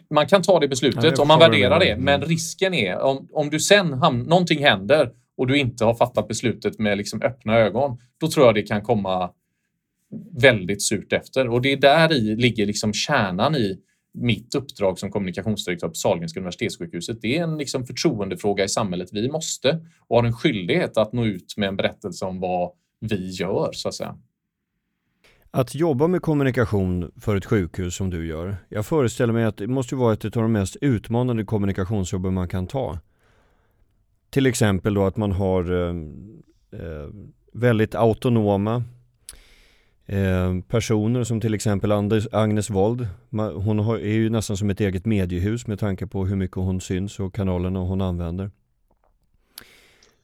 man 0.09 0.27
kan 0.27 0.41
ta 0.41 0.59
det 0.59 0.67
beslutet 0.67 1.13
ja, 1.17 1.21
om 1.21 1.27
man 1.27 1.39
värderar 1.39 1.79
det, 1.79 1.97
men 1.97 2.15
mm. 2.15 2.29
risken 2.29 2.73
är 2.73 2.99
om, 2.99 3.27
om 3.31 3.49
du 3.49 3.59
sen 3.59 3.93
ham- 3.93 4.27
någonting 4.27 4.63
händer 4.63 5.11
och 5.37 5.47
du 5.47 5.57
inte 5.57 5.85
har 5.85 5.95
fattat 5.95 6.27
beslutet 6.27 6.79
med 6.79 6.97
liksom 6.97 7.21
öppna 7.21 7.57
ögon, 7.57 7.97
då 8.19 8.27
tror 8.27 8.45
jag 8.45 8.55
det 8.55 8.61
kan 8.61 8.81
komma 8.81 9.31
väldigt 10.41 10.83
surt 10.83 11.13
efter. 11.13 11.49
Och 11.49 11.61
det 11.61 11.71
är 11.71 11.77
där 11.77 12.13
i 12.13 12.35
ligger 12.35 12.65
liksom 12.65 12.93
kärnan 12.93 13.55
i 13.55 13.77
mitt 14.13 14.55
uppdrag 14.55 14.99
som 14.99 15.11
kommunikationsdirektör 15.11 15.87
på 15.87 15.93
Sahlgrenska 15.93 16.39
universitetssjukhuset. 16.39 17.21
Det 17.21 17.37
är 17.37 17.43
en 17.43 17.57
liksom 17.57 17.85
förtroendefråga 17.85 18.63
i 18.63 18.69
samhället. 18.69 19.09
Vi 19.11 19.31
måste 19.31 19.79
och 20.07 20.17
har 20.17 20.23
en 20.23 20.33
skyldighet 20.33 20.97
att 20.97 21.13
nå 21.13 21.25
ut 21.25 21.53
med 21.57 21.69
en 21.69 21.77
berättelse 21.77 22.25
om 22.25 22.39
vad 22.39 22.71
vi 22.99 23.29
gör, 23.29 23.69
så 23.73 23.87
att 23.87 23.93
säga. 23.93 24.17
Att 25.55 25.75
jobba 25.75 26.07
med 26.07 26.21
kommunikation 26.21 27.11
för 27.19 27.35
ett 27.35 27.45
sjukhus 27.45 27.95
som 27.95 28.09
du 28.09 28.27
gör, 28.27 28.57
jag 28.69 28.85
föreställer 28.85 29.33
mig 29.33 29.43
att 29.43 29.57
det 29.57 29.67
måste 29.67 29.95
vara 29.95 30.13
ett 30.13 30.25
av 30.25 30.31
de 30.31 30.51
mest 30.51 30.77
utmanande 30.81 31.43
kommunikationsjobben 31.43 32.33
man 32.33 32.47
kan 32.47 32.67
ta. 32.67 32.99
Till 34.29 34.45
exempel 34.45 34.93
då 34.93 35.05
att 35.05 35.17
man 35.17 35.31
har 35.31 35.71
eh, 35.71 37.09
väldigt 37.53 37.95
autonoma 37.95 38.83
eh, 40.05 40.59
personer 40.67 41.23
som 41.23 41.41
till 41.41 41.53
exempel 41.53 41.91
Anders, 41.91 42.27
Agnes 42.31 42.69
Wold. 42.69 43.07
Hon 43.55 43.79
har, 43.79 43.97
är 43.97 44.13
ju 44.13 44.29
nästan 44.29 44.57
som 44.57 44.69
ett 44.69 44.81
eget 44.81 45.05
mediehus 45.05 45.67
med 45.67 45.79
tanke 45.79 46.07
på 46.07 46.25
hur 46.25 46.35
mycket 46.35 46.57
hon 46.57 46.81
syns 46.81 47.19
och 47.19 47.35
kanalerna 47.35 47.79
hon 47.79 48.01
använder. 48.01 48.51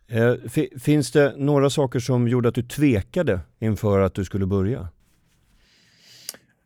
Eh, 0.08 0.34
finns 0.80 1.12
det 1.12 1.34
några 1.38 1.70
saker 1.70 2.00
som 2.00 2.28
gjorde 2.28 2.50
att 2.50 2.56
du 2.56 2.64
tvekade 2.64 3.40
inför 3.60 4.00
att 4.00 4.14
du 4.14 4.26
skulle 4.26 4.46
börja? 4.46 4.88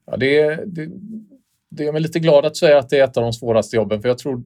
Ja, 0.05 0.17
det, 0.17 0.55
det, 0.65 0.89
det 1.69 1.83
gör 1.83 1.93
mig 1.93 2.01
lite 2.01 2.19
glad 2.19 2.45
att 2.45 2.57
säga 2.57 2.79
att 2.79 2.89
det 2.89 2.99
är 2.99 3.03
ett 3.03 3.17
av 3.17 3.23
de 3.23 3.33
svåraste 3.33 3.75
jobben, 3.75 4.01
för 4.01 4.09
jag 4.09 4.17
tror... 4.17 4.43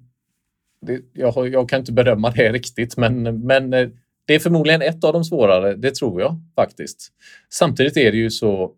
Det, 0.81 1.01
jag, 1.13 1.31
har, 1.31 1.45
jag 1.45 1.69
kan 1.69 1.79
inte 1.79 1.91
bedöma 1.93 2.31
det 2.31 2.51
riktigt, 2.51 2.97
men, 2.97 3.45
men 3.45 3.73
eh, 3.73 3.89
det 4.25 4.35
är 4.35 4.39
förmodligen 4.39 4.81
ett 4.81 5.03
av 5.03 5.13
de 5.13 5.23
svårare, 5.23 5.75
det 5.75 5.95
tror 5.95 6.21
jag 6.21 6.41
faktiskt. 6.55 7.11
Samtidigt 7.49 7.97
är 7.97 8.11
det 8.11 8.17
ju 8.17 8.29
så 8.29 8.73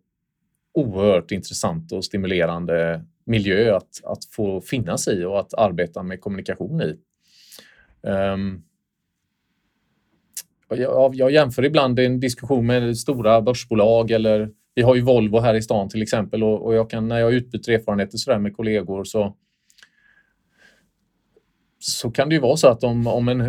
oerhört 0.74 1.32
intressant 1.32 1.92
och 1.92 2.06
stimulerande 2.06 3.06
miljö 3.26 3.76
att, 3.76 4.04
att 4.04 4.26
få 4.26 4.62
finnas 4.62 5.08
i 5.08 5.24
och 5.24 5.40
att 5.40 5.54
arbeta 5.54 6.04
med 6.04 6.22
kommunikation 6.22 6.82
i. 6.82 6.98
Um, 8.08 8.64
jag, 10.70 11.16
jag 11.16 11.32
jämför 11.32 11.66
ibland 11.66 12.00
en 12.00 12.20
diskussion 12.20 12.66
med 12.66 12.98
stora 12.98 13.42
börsbolag 13.42 14.12
eller 14.12 14.50
vi 14.76 14.82
har 14.82 14.96
ju 14.96 15.02
Volvo 15.02 15.40
här 15.40 15.54
i 15.54 15.62
stan 15.62 15.90
till 15.90 16.02
exempel 16.02 16.44
och, 16.44 16.66
och 16.66 16.76
jag 16.76 16.90
kan, 16.90 17.08
när 17.08 17.20
jag 17.20 17.34
utbyter 17.34 17.72
erfarenheter 17.72 18.18
så 18.18 18.40
med 18.40 18.56
kollegor 18.56 19.04
så 19.04 19.36
så 21.84 22.12
kan 22.12 22.30
det 22.30 22.36
ju 22.36 22.42
vara 22.42 22.58
så 22.58 22.68
att 22.68 22.84
om, 22.84 23.08
om 23.08 23.28
en, 23.28 23.42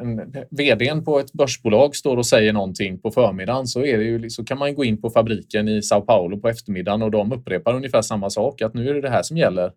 en 0.00 0.34
vd 0.50 1.02
på 1.04 1.20
ett 1.20 1.32
börsbolag 1.32 1.96
står 1.96 2.16
och 2.16 2.26
säger 2.26 2.52
någonting 2.52 2.98
på 2.98 3.10
förmiddagen 3.10 3.66
så, 3.66 3.84
är 3.84 3.98
det 3.98 4.04
ju, 4.04 4.30
så 4.30 4.44
kan 4.44 4.58
man 4.58 4.74
gå 4.74 4.84
in 4.84 5.00
på 5.00 5.10
fabriken 5.10 5.68
i 5.68 5.82
Sao 5.82 6.00
Paulo 6.00 6.40
på 6.40 6.48
eftermiddagen 6.48 7.02
och 7.02 7.10
de 7.10 7.32
upprepar 7.32 7.74
ungefär 7.74 8.02
samma 8.02 8.30
sak, 8.30 8.62
att 8.62 8.74
nu 8.74 8.88
är 8.88 8.94
det 8.94 9.00
det 9.00 9.10
här 9.10 9.22
som 9.22 9.36
gäller. 9.36 9.72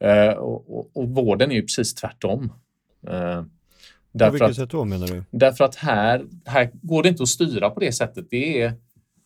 Eh, 0.00 0.32
och, 0.32 0.78
och, 0.78 0.90
och, 0.94 1.08
vården 1.08 1.50
är 1.50 1.54
ju 1.54 1.62
precis 1.62 1.94
tvärtom. 1.94 2.52
Eh, 3.08 3.42
på 4.18 4.30
vilket 4.30 4.56
sätt 4.56 4.70
då 4.70 4.84
menar 4.84 5.06
du? 5.06 5.24
Därför 5.30 5.64
att 5.64 5.76
här, 5.76 6.24
här 6.44 6.70
går 6.72 7.02
det 7.02 7.08
inte 7.08 7.22
att 7.22 7.28
styra 7.28 7.70
på 7.70 7.80
det 7.80 7.92
sättet. 7.92 8.26
Det 8.30 8.62
är, 8.62 8.72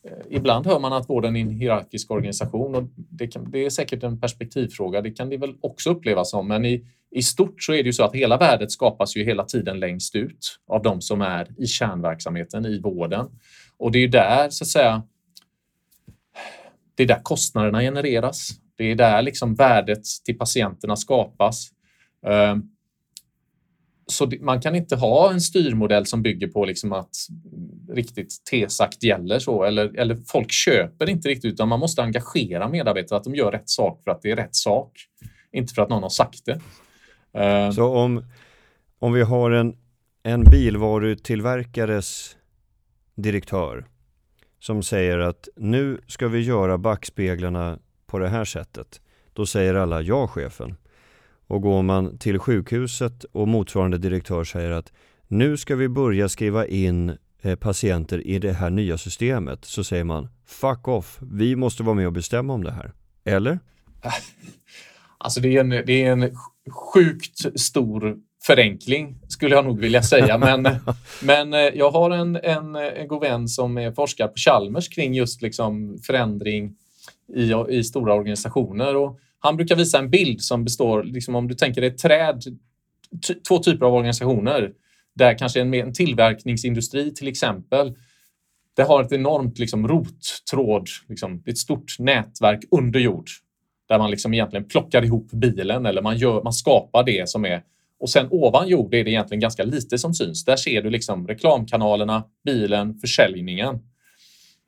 Eh, 0.05 0.13
ibland 0.31 0.67
hör 0.67 0.79
man 0.79 0.93
att 0.93 1.11
vården 1.11 1.37
är 1.37 1.41
en 1.41 1.51
hierarkisk 1.51 2.11
organisation 2.11 2.75
och 2.75 2.83
det, 2.97 3.27
kan, 3.27 3.51
det, 3.51 3.65
är 3.65 3.71
säkert 3.71 4.03
en 4.03 4.21
perspektivfråga. 4.21 5.01
Det 5.01 5.11
kan 5.11 5.29
det 5.29 5.37
väl 5.37 5.55
också 5.61 5.91
upplevas 5.91 6.31
som, 6.31 6.49
men 6.49 6.65
i, 6.65 6.85
i 7.11 7.23
stort 7.23 7.63
så 7.63 7.73
är 7.73 7.77
det 7.77 7.87
ju 7.87 7.93
så 7.93 8.05
att 8.05 8.15
hela 8.15 8.37
värdet 8.37 8.73
skapas 8.73 9.17
ju 9.17 9.25
hela 9.25 9.45
tiden 9.45 9.81
längst 9.81 10.17
ut 10.17 10.59
av 10.67 10.83
de 10.83 11.01
som 11.01 11.23
är 11.23 11.49
i 11.59 11.67
kärnverksamheten 11.67 12.67
i 12.67 12.81
vården. 12.81 13.27
Och 13.77 13.93
det 13.93 13.99
är 13.99 14.09
där 14.09 14.51
så 14.51 14.65
att 14.65 14.69
säga. 14.69 15.03
Det 16.95 17.03
är 17.03 17.07
där 17.07 17.23
kostnaderna 17.23 17.81
genereras. 17.81 18.49
Det 18.77 18.85
är 18.85 18.95
där 18.95 19.23
liksom 19.23 19.55
värdet 19.55 20.03
till 20.25 20.39
patienterna 20.39 20.97
skapas. 20.97 21.71
Eh, 22.27 22.57
så 24.11 24.33
man 24.41 24.61
kan 24.61 24.75
inte 24.75 24.97
ha 24.97 25.33
en 25.33 25.41
styrmodell 25.41 26.07
som 26.07 26.23
bygger 26.23 26.49
på 26.49 26.65
liksom 26.65 26.93
att 26.93 27.11
riktigt 27.89 28.45
tesakt 28.51 29.03
gäller 29.03 29.39
så 29.39 29.65
eller, 29.65 29.99
eller 29.99 30.19
folk 30.27 30.53
köper 30.53 31.11
inte 31.11 31.29
riktigt 31.29 31.53
utan 31.53 31.69
man 31.69 31.81
måste 31.81 32.03
engagera 32.03 32.69
medarbetare 32.69 33.19
att 33.19 33.25
de 33.25 33.35
gör 33.35 33.53
rätt 33.53 33.69
sak 33.69 34.01
för 34.05 34.11
att 34.11 34.23
det 34.23 34.31
är 34.31 34.37
rätt 34.37 34.55
sak. 34.55 34.93
Inte 35.53 35.75
för 35.75 35.83
att 35.83 35.89
någon 35.89 36.03
har 36.03 36.11
sagt 36.11 36.45
det. 36.45 36.61
Eh, 37.41 37.71
så 37.71 37.85
om, 37.85 38.25
om 38.99 39.13
vi 39.13 39.23
har 39.23 39.51
en, 39.51 39.77
en 40.23 40.45
bilvarutillverkares 40.45 42.37
direktör 43.15 43.87
som 44.61 44.83
säger 44.83 45.19
att 45.19 45.49
nu 45.57 46.01
ska 46.07 46.29
vi 46.29 46.41
göra 46.41 46.79
backspeglarna 46.79 47.79
på 48.07 48.19
det 48.19 48.29
här 48.29 48.45
sättet. 48.45 49.01
Då 49.33 49.47
säger 49.47 49.75
alla 49.75 50.03
ja 50.03 50.29
chefen. 50.29 50.77
Och 51.51 51.63
går 51.63 51.83
man 51.83 52.19
till 52.19 52.39
sjukhuset 52.39 53.25
och 53.25 53.49
motsvarande 53.49 53.99
direktör 53.99 54.45
säger 54.45 54.71
att 54.71 54.93
nu 55.29 55.57
ska 55.57 55.77
vi 55.77 55.89
börja 55.89 56.29
skriva 56.29 56.67
in 56.67 57.17
eh, 57.43 57.57
patienter 57.57 58.27
i 58.27 58.39
det 58.39 58.53
här 58.53 58.71
nya 58.71 58.99
systemet 58.99 59.65
så 59.65 59.85
säger 59.85 60.05
man 60.05 60.29
fuck 60.47 60.89
off, 60.89 61.19
vi 61.21 61.57
måste 61.57 61.83
vara 61.83 61.95
med 61.95 62.07
och 62.07 62.13
bestämma 62.13 62.53
om 62.53 62.65
det 62.65 62.73
här. 62.73 62.93
Eller? 63.25 63.59
Alltså 65.19 65.41
det 65.41 65.57
är 65.57 65.61
en, 65.61 65.69
det 65.69 66.03
är 66.03 66.13
en 66.13 66.31
sjukt 66.71 67.61
stor 67.61 68.17
förenkling 68.47 69.19
skulle 69.29 69.55
jag 69.55 69.65
nog 69.65 69.81
vilja 69.81 70.03
säga. 70.03 70.39
Men, 70.39 70.63
men 71.23 71.55
eh, 71.55 71.61
jag 71.61 71.91
har 71.91 72.11
en, 72.11 72.37
en, 72.37 72.77
en 72.77 73.09
god 73.09 73.21
vän 73.21 73.49
som 73.49 73.79
är 73.79 73.93
forskare 73.93 74.29
på 74.29 74.37
Chalmers 74.37 74.89
kring 74.89 75.15
just 75.15 75.43
liksom 75.43 75.99
förändring 76.07 76.75
i, 77.35 77.55
i 77.69 77.85
stora 77.85 78.15
organisationer. 78.15 78.97
Och 78.97 79.21
han 79.41 79.57
brukar 79.57 79.77
visa 79.77 79.99
en 79.99 80.11
bild 80.11 80.43
som 80.43 80.65
består, 80.65 81.03
liksom 81.03 81.35
om 81.35 81.49
du 81.49 81.55
tänker 81.55 81.81
dig 81.81 81.91
ett 81.91 81.99
träd, 81.99 82.43
två 83.49 83.59
typer 83.59 83.87
av 83.87 83.95
organisationer. 83.95 84.73
där 85.15 85.39
kanske 85.39 85.61
en, 85.61 85.75
en 85.75 85.93
tillverkningsindustri 85.93 87.15
till 87.15 87.29
exempel, 87.29 87.95
det 88.77 88.83
har 88.83 89.03
ett 89.03 89.13
enormt 89.13 89.59
liksom, 89.59 89.89
rottråd, 89.89 90.89
liksom, 91.09 91.43
ett 91.47 91.59
stort 91.59 91.99
nätverk 91.99 92.61
under 92.71 93.01
jord 93.01 93.29
där 93.89 93.99
man 93.99 94.11
liksom 94.11 94.35
egentligen 94.35 94.69
plockar 94.69 95.05
ihop 95.05 95.31
bilen 95.31 95.87
eller 95.87 96.03
man, 96.03 96.17
gör, 96.17 96.43
man 96.43 96.53
skapar 96.53 97.05
det 97.05 97.29
som 97.29 97.45
är 97.45 97.63
och 98.01 98.11
sen 98.11 98.29
ovan 98.31 98.69
jord 98.69 98.95
är 98.95 99.05
det 99.05 99.11
egentligen 99.11 99.41
ganska 99.41 99.65
lite 99.65 99.99
som 99.99 100.15
syns. 100.15 100.45
Där 100.45 100.57
ser 100.57 100.83
du 100.83 100.91
liksom 100.91 101.29
reklamkanalerna, 101.29 102.25
bilen, 102.45 102.95
försäljningen. 102.95 103.79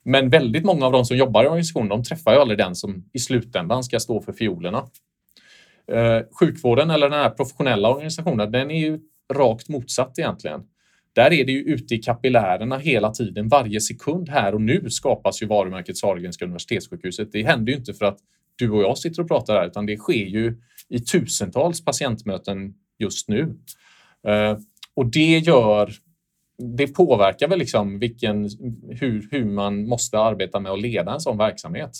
Men 0.04 0.30
väldigt 0.30 0.64
många 0.64 0.87
av 0.87 0.92
de 0.92 1.04
som 1.04 1.16
jobbar 1.16 1.44
i 1.44 1.47
organisationen 1.47 1.88
de 1.88 2.02
träffar 2.02 2.32
ju 2.32 2.38
aldrig 2.38 2.59
den 2.59 2.75
som 2.75 3.04
i 3.12 3.18
slutändan 3.18 3.85
ska 3.85 4.00
stå 4.00 4.21
för 4.21 4.32
fiolerna. 4.32 4.85
Eh, 5.92 6.21
sjukvården 6.40 6.90
eller 6.90 7.11
den 7.11 7.18
här 7.18 7.30
professionella 7.30 7.90
organisationen, 7.90 8.52
den 8.52 8.71
är 8.71 8.80
ju 8.80 9.00
rakt 9.35 9.68
motsatt 9.68 10.18
egentligen. 10.18 10.61
Där 11.14 11.32
är 11.32 11.44
det 11.44 11.52
ju 11.52 11.62
ute 11.62 11.94
i 11.94 11.99
kapillärerna 11.99 12.78
hela 12.78 13.11
tiden, 13.11 13.49
varje 13.49 13.80
sekund 13.80 14.28
här 14.28 14.54
och 14.54 14.61
nu 14.61 14.90
skapas 14.90 15.42
ju 15.42 15.47
varumärket 15.47 15.97
Sahlgrenska 15.97 16.44
universitetssjukhuset. 16.44 17.32
Det 17.32 17.42
händer 17.42 17.73
ju 17.73 17.78
inte 17.78 17.94
för 17.94 18.04
att 18.04 18.18
du 18.56 18.71
och 18.71 18.82
jag 18.82 18.99
sitter 18.99 19.23
och 19.23 19.28
pratar 19.28 19.54
här, 19.54 19.66
utan 19.66 19.87
det 19.87 19.97
sker 19.97 20.26
ju 20.26 20.61
i 20.88 21.00
tusentals 21.00 21.85
patientmöten 21.85 22.75
just 22.99 23.28
nu. 23.28 23.56
Eh, 24.26 24.59
och 24.94 25.06
det 25.06 25.38
gör 25.38 25.92
det 26.59 26.87
påverkar 26.87 27.49
väl 27.49 27.59
liksom 27.59 27.99
vilken, 27.99 28.49
hur, 28.90 29.28
hur 29.30 29.44
man 29.44 29.88
måste 29.88 30.18
arbeta 30.18 30.61
med 30.61 30.73
att 30.73 30.80
leda 30.80 31.12
en 31.12 31.21
sån 31.21 31.38
verksamhet. 31.38 31.90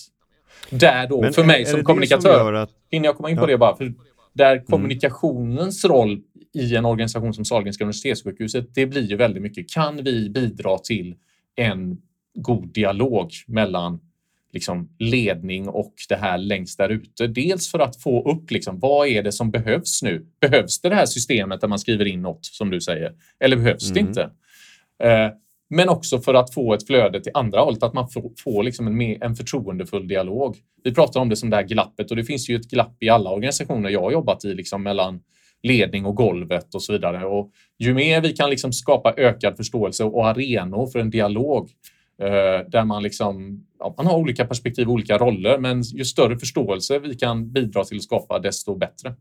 Där 0.71 1.09
då, 1.09 1.21
Men 1.21 1.33
för 1.33 1.45
mig 1.45 1.67
som 1.67 1.85
kommunikatör, 1.85 2.39
som 2.39 2.57
att... 2.57 2.71
hinner 2.91 3.07
jag 3.07 3.17
komma 3.17 3.31
in 3.31 3.37
på 3.37 3.43
ja. 3.43 3.47
det 3.47 3.59
bara? 3.59 3.77
För 3.77 3.95
där 4.33 4.53
mm. 4.53 4.65
kommunikationens 4.65 5.85
roll 5.85 6.21
i 6.55 6.77
en 6.77 6.85
organisation 6.85 7.35
som 7.35 7.45
Sahlgrenska 7.45 7.85
universitetssjukhuset, 7.85 8.75
det 8.75 8.87
blir 8.87 9.03
ju 9.03 9.17
väldigt 9.17 9.43
mycket. 9.43 9.71
Kan 9.71 10.05
vi 10.05 10.31
bidra 10.31 10.79
till 10.79 11.15
en 11.57 11.99
god 12.35 12.73
dialog 12.73 13.31
mellan 13.47 14.01
liksom 14.53 14.89
ledning 14.99 15.69
och 15.69 15.95
det 16.09 16.17
här 16.17 16.39
längst 16.39 16.79
där 16.79 16.89
ute. 16.89 17.27
Dels 17.27 17.71
för 17.71 17.79
att 17.79 18.03
få 18.03 18.31
upp 18.31 18.51
liksom, 18.51 18.79
vad 18.79 19.09
är 19.09 19.23
det 19.23 19.33
som 19.33 19.51
behövs 19.51 20.03
nu? 20.03 20.27
Behövs 20.41 20.81
det 20.81 20.89
det 20.89 20.95
här 20.95 21.07
systemet 21.07 21.61
där 21.61 21.69
man 21.69 21.79
skriver 21.79 22.05
in 22.05 22.23
något 22.23 22.45
som 22.45 22.71
du 22.71 22.81
säger? 22.81 23.15
Eller 23.41 23.57
behövs 23.57 23.91
mm. 23.91 23.95
det 23.95 24.01
inte? 24.09 24.31
Eh, 25.03 25.29
men 25.71 25.89
också 25.89 26.19
för 26.19 26.35
att 26.35 26.55
få 26.55 26.75
ett 26.75 26.87
flöde 26.87 27.21
till 27.21 27.33
andra 27.35 27.61
hållet, 27.61 27.83
att 27.83 27.95
man 27.95 28.09
får, 28.09 28.33
får 28.45 28.63
liksom 28.63 28.87
en, 28.87 29.23
en 29.23 29.37
förtroendefull 29.37 30.09
dialog. 30.09 30.57
Vi 30.85 30.95
pratar 30.95 31.21
om 31.21 31.29
det 31.29 31.37
som 31.37 31.51
det 31.51 31.57
här 31.57 31.63
glappet 31.63 32.11
och 32.11 32.17
det 32.17 32.25
finns 32.25 32.49
ju 32.49 32.57
ett 32.57 32.71
glapp 32.71 33.03
i 33.03 33.09
alla 33.09 33.31
organisationer 33.31 33.91
jag 33.91 34.01
har 34.01 34.13
jobbat 34.13 34.45
i 34.45 34.55
liksom 34.55 34.83
mellan 34.83 35.21
ledning 35.63 36.07
och 36.07 36.17
golvet 36.17 36.75
och 36.75 36.83
så 36.83 36.93
vidare. 36.93 37.25
Och 37.25 37.51
ju 37.79 37.95
mer 37.95 38.21
vi 38.21 38.33
kan 38.33 38.51
liksom 38.51 38.73
skapa 38.73 39.15
ökad 39.17 39.57
förståelse 39.57 40.05
och 40.05 40.29
arenor 40.29 40.87
för 40.87 40.99
en 40.99 41.11
dialog 41.11 41.71
eh, 42.23 42.69
där 42.69 42.85
man, 42.85 43.03
liksom, 43.03 43.65
ja, 43.79 43.95
man 43.97 44.07
har 44.07 44.17
olika 44.17 44.47
perspektiv 44.47 44.87
och 44.87 44.93
olika 44.93 45.19
roller, 45.19 45.59
men 45.59 45.83
ju 45.83 46.05
större 46.05 46.39
förståelse 46.39 46.99
vi 46.99 47.15
kan 47.15 47.53
bidra 47.53 47.85
till 47.85 47.97
att 47.97 48.03
skapa, 48.03 48.39
desto 48.39 48.75
bättre. 48.77 49.15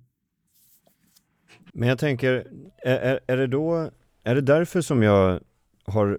Men 1.73 1.89
jag 1.89 1.99
tänker, 1.99 2.47
är, 2.83 3.19
är, 3.27 3.37
det 3.37 3.47
då, 3.47 3.89
är 4.23 4.35
det 4.35 4.41
därför 4.41 4.81
som 4.81 5.03
jag 5.03 5.39
har 5.91 6.17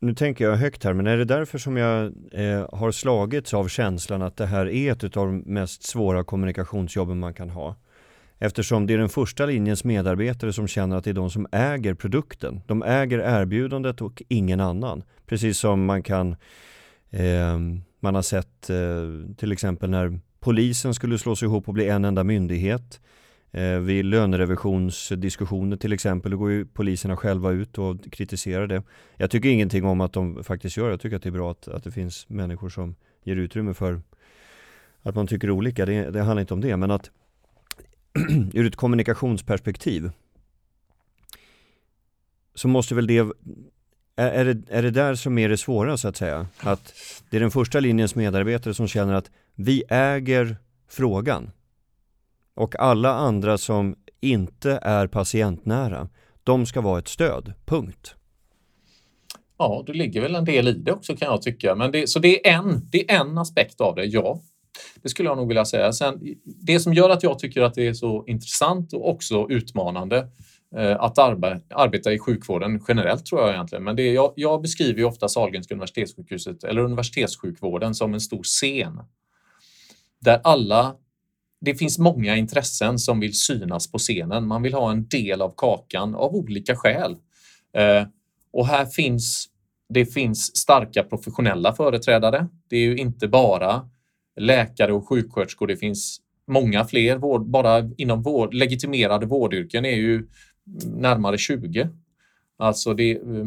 nu 0.00 0.14
tänker 0.14 0.44
jag 0.44 0.56
högt 0.56 0.84
här, 0.84 0.92
men 0.92 1.06
är 1.06 1.16
det 1.16 1.24
därför 1.24 1.58
som 1.58 1.76
jag 1.76 2.12
eh, 2.32 2.66
har 2.72 2.92
slagits 2.92 3.54
av 3.54 3.68
känslan 3.68 4.22
att 4.22 4.36
det 4.36 4.46
här 4.46 4.68
är 4.68 4.92
ett 4.92 5.04
av 5.04 5.10
de 5.10 5.38
mest 5.38 5.82
svåra 5.82 6.24
kommunikationsjobben 6.24 7.18
man 7.18 7.34
kan 7.34 7.50
ha? 7.50 7.76
Eftersom 8.38 8.86
det 8.86 8.94
är 8.94 8.98
den 8.98 9.08
första 9.08 9.46
linjens 9.46 9.84
medarbetare 9.84 10.52
som 10.52 10.68
känner 10.68 10.96
att 10.96 11.04
det 11.04 11.10
är 11.10 11.14
de 11.14 11.30
som 11.30 11.46
äger 11.52 11.94
produkten. 11.94 12.60
De 12.66 12.82
äger 12.82 13.18
erbjudandet 13.18 14.00
och 14.00 14.22
ingen 14.28 14.60
annan. 14.60 15.02
Precis 15.26 15.58
som 15.58 15.84
man 15.84 16.02
kan, 16.02 16.36
eh, 17.10 17.58
man 18.00 18.14
har 18.14 18.22
sett 18.22 18.70
eh, 18.70 19.34
till 19.36 19.52
exempel 19.52 19.90
när 19.90 20.20
polisen 20.40 20.94
skulle 20.94 21.18
slås 21.18 21.42
ihop 21.42 21.68
och 21.68 21.74
bli 21.74 21.88
en 21.88 22.04
enda 22.04 22.24
myndighet. 22.24 23.00
Eh, 23.52 23.78
vid 23.78 24.04
lönerevisionsdiskussioner 24.04 25.76
till 25.76 25.92
exempel, 25.92 26.30
då 26.30 26.36
går 26.36 26.50
ju 26.50 26.64
poliserna 26.66 27.16
själva 27.16 27.50
ut 27.50 27.78
och 27.78 28.10
kritiserar 28.12 28.66
det. 28.66 28.82
Jag 29.16 29.30
tycker 29.30 29.48
ingenting 29.48 29.84
om 29.84 30.00
att 30.00 30.12
de 30.12 30.44
faktiskt 30.44 30.76
gör 30.76 30.84
det. 30.84 30.90
Jag 30.90 31.00
tycker 31.00 31.16
att 31.16 31.22
det 31.22 31.28
är 31.28 31.32
bra 31.32 31.50
att, 31.50 31.68
att 31.68 31.84
det 31.84 31.90
finns 31.90 32.28
människor 32.28 32.68
som 32.68 32.94
ger 33.24 33.36
utrymme 33.36 33.74
för 33.74 34.00
att 35.02 35.14
man 35.14 35.26
tycker 35.26 35.50
olika. 35.50 35.86
Det, 35.86 36.10
det 36.10 36.22
handlar 36.22 36.40
inte 36.40 36.54
om 36.54 36.60
det, 36.60 36.76
men 36.76 36.90
att 36.90 37.10
ur 38.52 38.66
ett 38.66 38.76
kommunikationsperspektiv 38.76 40.10
så 42.54 42.68
måste 42.68 42.94
väl 42.94 43.06
det 43.06 43.18
är, 43.18 43.32
är, 44.16 44.44
det, 44.44 44.62
är 44.68 44.82
det 44.82 44.90
där 44.90 45.14
som 45.14 45.38
är 45.38 45.48
det 45.48 45.56
svåra 45.56 45.96
så 45.96 46.08
att 46.08 46.16
säga? 46.16 46.46
Att 46.60 46.94
det 47.30 47.36
är 47.36 47.40
den 47.40 47.50
första 47.50 47.80
linjens 47.80 48.14
medarbetare 48.14 48.74
som 48.74 48.88
känner 48.88 49.14
att 49.14 49.30
vi 49.54 49.82
äger 49.88 50.56
frågan. 50.88 51.50
Och 52.58 52.80
alla 52.80 53.14
andra 53.14 53.58
som 53.58 53.96
inte 54.20 54.78
är 54.82 55.06
patientnära, 55.06 56.08
de 56.44 56.66
ska 56.66 56.80
vara 56.80 56.98
ett 56.98 57.08
stöd, 57.08 57.52
punkt. 57.66 58.14
Ja, 59.58 59.84
det 59.86 59.92
ligger 59.92 60.20
väl 60.20 60.34
en 60.34 60.44
del 60.44 60.68
i 60.68 60.72
det 60.72 60.92
också 60.92 61.16
kan 61.16 61.28
jag 61.28 61.42
tycka. 61.42 61.74
Men 61.74 61.92
det, 61.92 62.08
så 62.08 62.18
det 62.18 62.48
är, 62.48 62.58
en, 62.58 62.88
det 62.90 63.10
är 63.10 63.20
en 63.20 63.38
aspekt 63.38 63.80
av 63.80 63.94
det, 63.94 64.04
ja. 64.04 64.40
Det 65.02 65.08
skulle 65.08 65.28
jag 65.28 65.36
nog 65.36 65.48
vilja 65.48 65.64
säga. 65.64 65.92
Sen, 65.92 66.20
det 66.44 66.80
som 66.80 66.94
gör 66.94 67.10
att 67.10 67.22
jag 67.22 67.38
tycker 67.38 67.62
att 67.62 67.74
det 67.74 67.86
är 67.86 67.94
så 67.94 68.24
intressant 68.26 68.92
och 68.92 69.08
också 69.08 69.46
utmanande 69.50 70.28
eh, 70.76 71.00
att 71.00 71.18
arbe 71.18 71.60
arbeta 71.70 72.12
i 72.12 72.18
sjukvården 72.18 72.84
generellt 72.88 73.26
tror 73.26 73.40
jag 73.40 73.50
egentligen. 73.50 73.84
Men 73.84 73.96
det, 73.96 74.12
jag, 74.12 74.32
jag 74.36 74.62
beskriver 74.62 74.98
ju 74.98 75.04
ofta 75.04 75.28
Sahlgrenska 75.28 75.74
universitetssjukhuset 75.74 76.64
eller 76.64 76.82
universitetssjukvården 76.82 77.94
som 77.94 78.14
en 78.14 78.20
stor 78.20 78.42
scen 78.42 79.00
där 80.20 80.40
alla 80.44 80.96
det 81.60 81.74
finns 81.74 81.98
många 81.98 82.36
intressen 82.36 82.98
som 82.98 83.20
vill 83.20 83.34
synas 83.34 83.92
på 83.92 83.98
scenen. 83.98 84.46
Man 84.46 84.62
vill 84.62 84.74
ha 84.74 84.90
en 84.90 85.08
del 85.08 85.42
av 85.42 85.54
kakan 85.56 86.14
av 86.14 86.34
olika 86.34 86.76
skäl. 86.76 87.16
Eh, 87.76 88.06
och 88.52 88.66
här 88.66 88.86
finns 88.86 89.48
det 89.88 90.06
finns 90.06 90.56
starka 90.56 91.02
professionella 91.02 91.74
företrädare. 91.74 92.48
Det 92.68 92.76
är 92.76 92.80
ju 92.80 92.96
inte 92.96 93.28
bara 93.28 93.88
läkare 94.36 94.92
och 94.92 95.08
sjuksköterskor. 95.08 95.66
Det 95.66 95.76
finns 95.76 96.20
många 96.46 96.84
fler. 96.84 97.16
Vård, 97.16 97.46
bara 97.46 97.90
inom 97.96 98.22
vård, 98.22 98.54
legitimerade 98.54 99.26
vårdyrken 99.26 99.84
är 99.84 99.96
ju 99.96 100.28
närmare 100.86 101.38
20. 101.38 101.88
Alltså 102.58 102.94
det, 102.94 103.10
eh, 103.10 103.46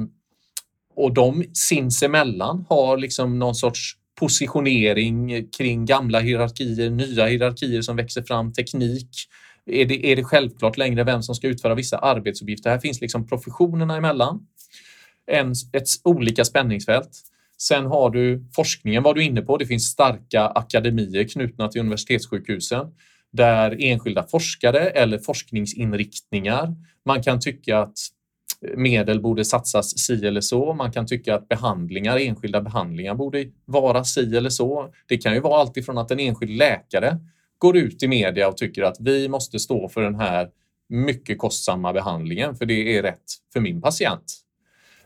och 0.95 1.13
de 1.13 1.43
sinsemellan 1.53 2.65
har 2.69 2.97
liksom 2.97 3.39
någon 3.39 3.55
sorts 3.55 3.97
positionering 4.21 5.47
kring 5.57 5.85
gamla 5.85 6.19
hierarkier, 6.19 6.89
nya 6.89 7.25
hierarkier 7.25 7.81
som 7.81 7.95
växer 7.95 8.21
fram, 8.21 8.53
teknik. 8.53 9.09
Är 9.65 9.85
det, 9.85 10.11
är 10.11 10.15
det 10.15 10.23
självklart 10.23 10.77
längre 10.77 11.03
vem 11.03 11.23
som 11.23 11.35
ska 11.35 11.47
utföra 11.47 11.75
vissa 11.75 11.97
arbetsuppgifter? 11.97 12.69
Här 12.69 12.79
finns 12.79 13.01
liksom 13.01 13.27
professionerna 13.27 13.97
emellan. 13.97 14.47
En, 15.31 15.51
ett 15.73 15.87
olika 16.03 16.45
spänningsfält. 16.45 17.09
Sen 17.57 17.85
har 17.85 18.09
du 18.09 18.45
forskningen 18.55 19.03
var 19.03 19.13
du 19.13 19.23
inne 19.23 19.41
på. 19.41 19.57
Det 19.57 19.65
finns 19.65 19.85
starka 19.85 20.47
akademier 20.47 21.23
knutna 21.23 21.67
till 21.67 21.81
universitetssjukhusen 21.81 22.87
där 23.31 23.77
enskilda 23.79 24.23
forskare 24.23 24.79
eller 24.79 25.17
forskningsinriktningar, 25.17 26.75
man 27.05 27.23
kan 27.23 27.39
tycka 27.39 27.79
att 27.79 27.97
medel 28.77 29.21
borde 29.21 29.45
satsas 29.45 29.99
si 29.99 30.25
eller 30.25 30.41
så. 30.41 30.73
Man 30.73 30.91
kan 30.91 31.07
tycka 31.07 31.35
att 31.35 31.47
behandlingar, 31.47 32.17
enskilda 32.17 32.61
behandlingar 32.61 33.15
borde 33.15 33.45
vara 33.65 34.03
si 34.03 34.37
eller 34.37 34.49
så. 34.49 34.93
Det 35.07 35.17
kan 35.17 35.33
ju 35.33 35.39
vara 35.39 35.61
alltifrån 35.61 35.97
att 35.97 36.11
en 36.11 36.19
enskild 36.19 36.57
läkare 36.57 37.17
går 37.57 37.77
ut 37.77 38.03
i 38.03 38.07
media 38.07 38.47
och 38.47 38.57
tycker 38.57 38.83
att 38.83 38.97
vi 38.99 39.29
måste 39.29 39.59
stå 39.59 39.89
för 39.89 40.01
den 40.01 40.15
här 40.15 40.49
mycket 40.89 41.37
kostsamma 41.37 41.93
behandlingen 41.93 42.55
för 42.55 42.65
det 42.65 42.97
är 42.97 43.01
rätt 43.01 43.23
för 43.53 43.59
min 43.59 43.81
patient. 43.81 44.33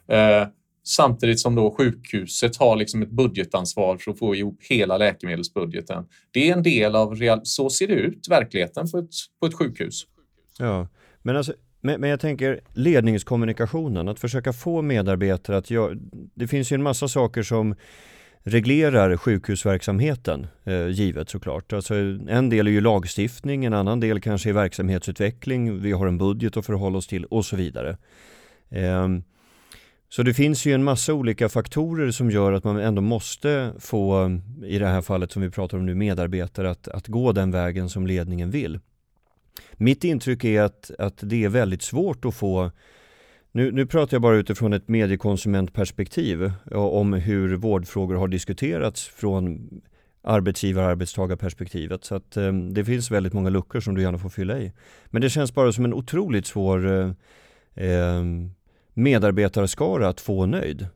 Eh, 0.08 0.48
samtidigt 0.84 1.40
som 1.40 1.56
då 1.56 1.72
sjukhuset 1.72 2.58
har 2.58 2.76
liksom 2.76 3.02
ett 3.02 3.12
budgetansvar 3.12 3.98
för 3.98 4.12
att 4.12 4.20
få 4.20 4.36
ihop 4.36 4.58
hela 4.70 4.98
läkemedelsbudgeten. 4.98 6.06
Det 6.32 6.50
är 6.50 6.54
en 6.54 6.64
del 6.64 6.96
av, 6.96 7.16
real, 7.16 7.42
så 7.44 7.70
ser 7.70 7.88
det 7.88 7.94
ut, 7.94 8.28
verkligheten 8.30 8.92
på 8.92 8.98
ett, 8.98 9.10
på 9.40 9.46
ett 9.46 9.54
sjukhus. 9.54 10.06
Ja, 10.60 10.88
men 11.22 11.38
alltså 11.38 11.54
men, 11.86 12.02
men, 12.02 12.10
jag 12.10 12.20
tänker 12.20 12.60
ledningskommunikationen, 12.74 14.08
att 14.08 14.20
försöka 14.20 14.54
få 14.54 14.82
medarbetare 14.82 15.58
att 15.58 15.72
göra, 15.72 15.96
det 16.34 16.48
finns 16.48 16.72
ju 16.72 16.76
en 16.76 16.84
massa 16.84 17.08
saker 17.08 17.44
som 17.44 17.76
reglerar 18.44 19.18
sjukhusverksamheten, 19.18 20.48
eh, 20.64 20.88
givet 20.88 21.30
såklart. 21.30 21.74
Alltså, 21.74 21.96
en 22.28 22.50
del 22.50 22.68
är 22.68 22.72
ju 22.72 22.82
lagstiftning, 22.82 23.66
en 23.66 23.74
annan 23.74 24.00
del 24.00 24.22
kanske 24.22 24.50
är 24.50 24.54
verksamhetsutveckling, 24.54 25.82
vi 25.82 25.92
har 25.92 26.08
en 26.08 26.18
budget 26.18 26.58
att 26.58 26.66
förhålla 26.66 26.98
oss 26.98 27.08
till 27.08 27.26
och 27.26 27.46
så 27.46 27.56
vidare. 27.56 27.98
Eh, 28.70 29.08
så 30.10 30.24
det 30.24 30.34
finns 30.34 30.66
ju 30.66 30.74
en 30.74 30.84
massa 30.84 31.14
olika 31.14 31.50
faktorer 31.50 32.12
som 32.12 32.32
gör 32.32 32.54
att 32.54 32.64
man 32.64 32.78
ändå 32.78 33.02
måste 33.02 33.74
få, 33.80 34.32
i 34.66 34.80
det 34.80 34.88
här 34.88 35.02
fallet 35.02 35.32
som 35.32 35.42
vi 35.42 35.50
pratar 35.50 35.78
om 35.78 35.86
nu, 35.86 35.96
medarbetare 35.96 36.70
att, 36.70 36.88
att 36.88 37.08
gå 37.08 37.32
den 37.32 37.52
vägen 37.52 37.90
som 37.90 38.08
ledningen 38.08 38.52
vill. 38.52 38.80
Mitt 39.78 40.04
intryck 40.04 40.44
är 40.44 40.62
att, 40.62 40.92
att 41.00 41.18
det 41.22 41.44
är 41.44 41.50
väldigt 41.50 41.82
svårt 41.82 42.26
att 42.26 42.36
få 42.36 42.72
nu, 43.56 43.72
nu 43.72 43.86
pratar 43.86 44.16
jag 44.16 44.22
bara 44.22 44.36
utifrån 44.36 44.74
ett 44.74 44.88
mediekonsumentperspektiv 44.88 46.52
om 46.72 47.14
hur 47.14 47.56
vårdfrågor 47.56 48.16
har 48.16 48.28
diskuterats 48.28 49.08
från 49.08 49.70
arbetsgivar 50.24 50.84
arbetstagarperspektivet. 50.84 52.04
Så 52.04 52.16
att 52.16 52.38
eh, 52.38 52.54
det 52.54 52.86
finns 52.86 53.12
väldigt 53.12 53.34
många 53.34 53.50
luckor 53.50 53.80
som 53.80 53.96
du 53.96 54.02
gärna 54.02 54.18
får 54.18 54.30
fylla 54.30 54.60
i. 54.60 54.72
Men 55.06 55.22
det 55.22 55.30
känns 55.30 55.54
bara 55.54 55.72
som 55.72 55.86
en 55.86 55.94
otroligt 55.94 56.48
svår 56.48 56.88
eh, 56.88 57.12
eh 57.88 58.24
medarbetarskara 58.94 60.08
att 60.08 60.22
få 60.22 60.46
nöjd. 60.46 60.88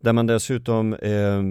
Där 0.00 0.12
man 0.12 0.26
dessutom 0.26 0.94
eh, 0.94 1.42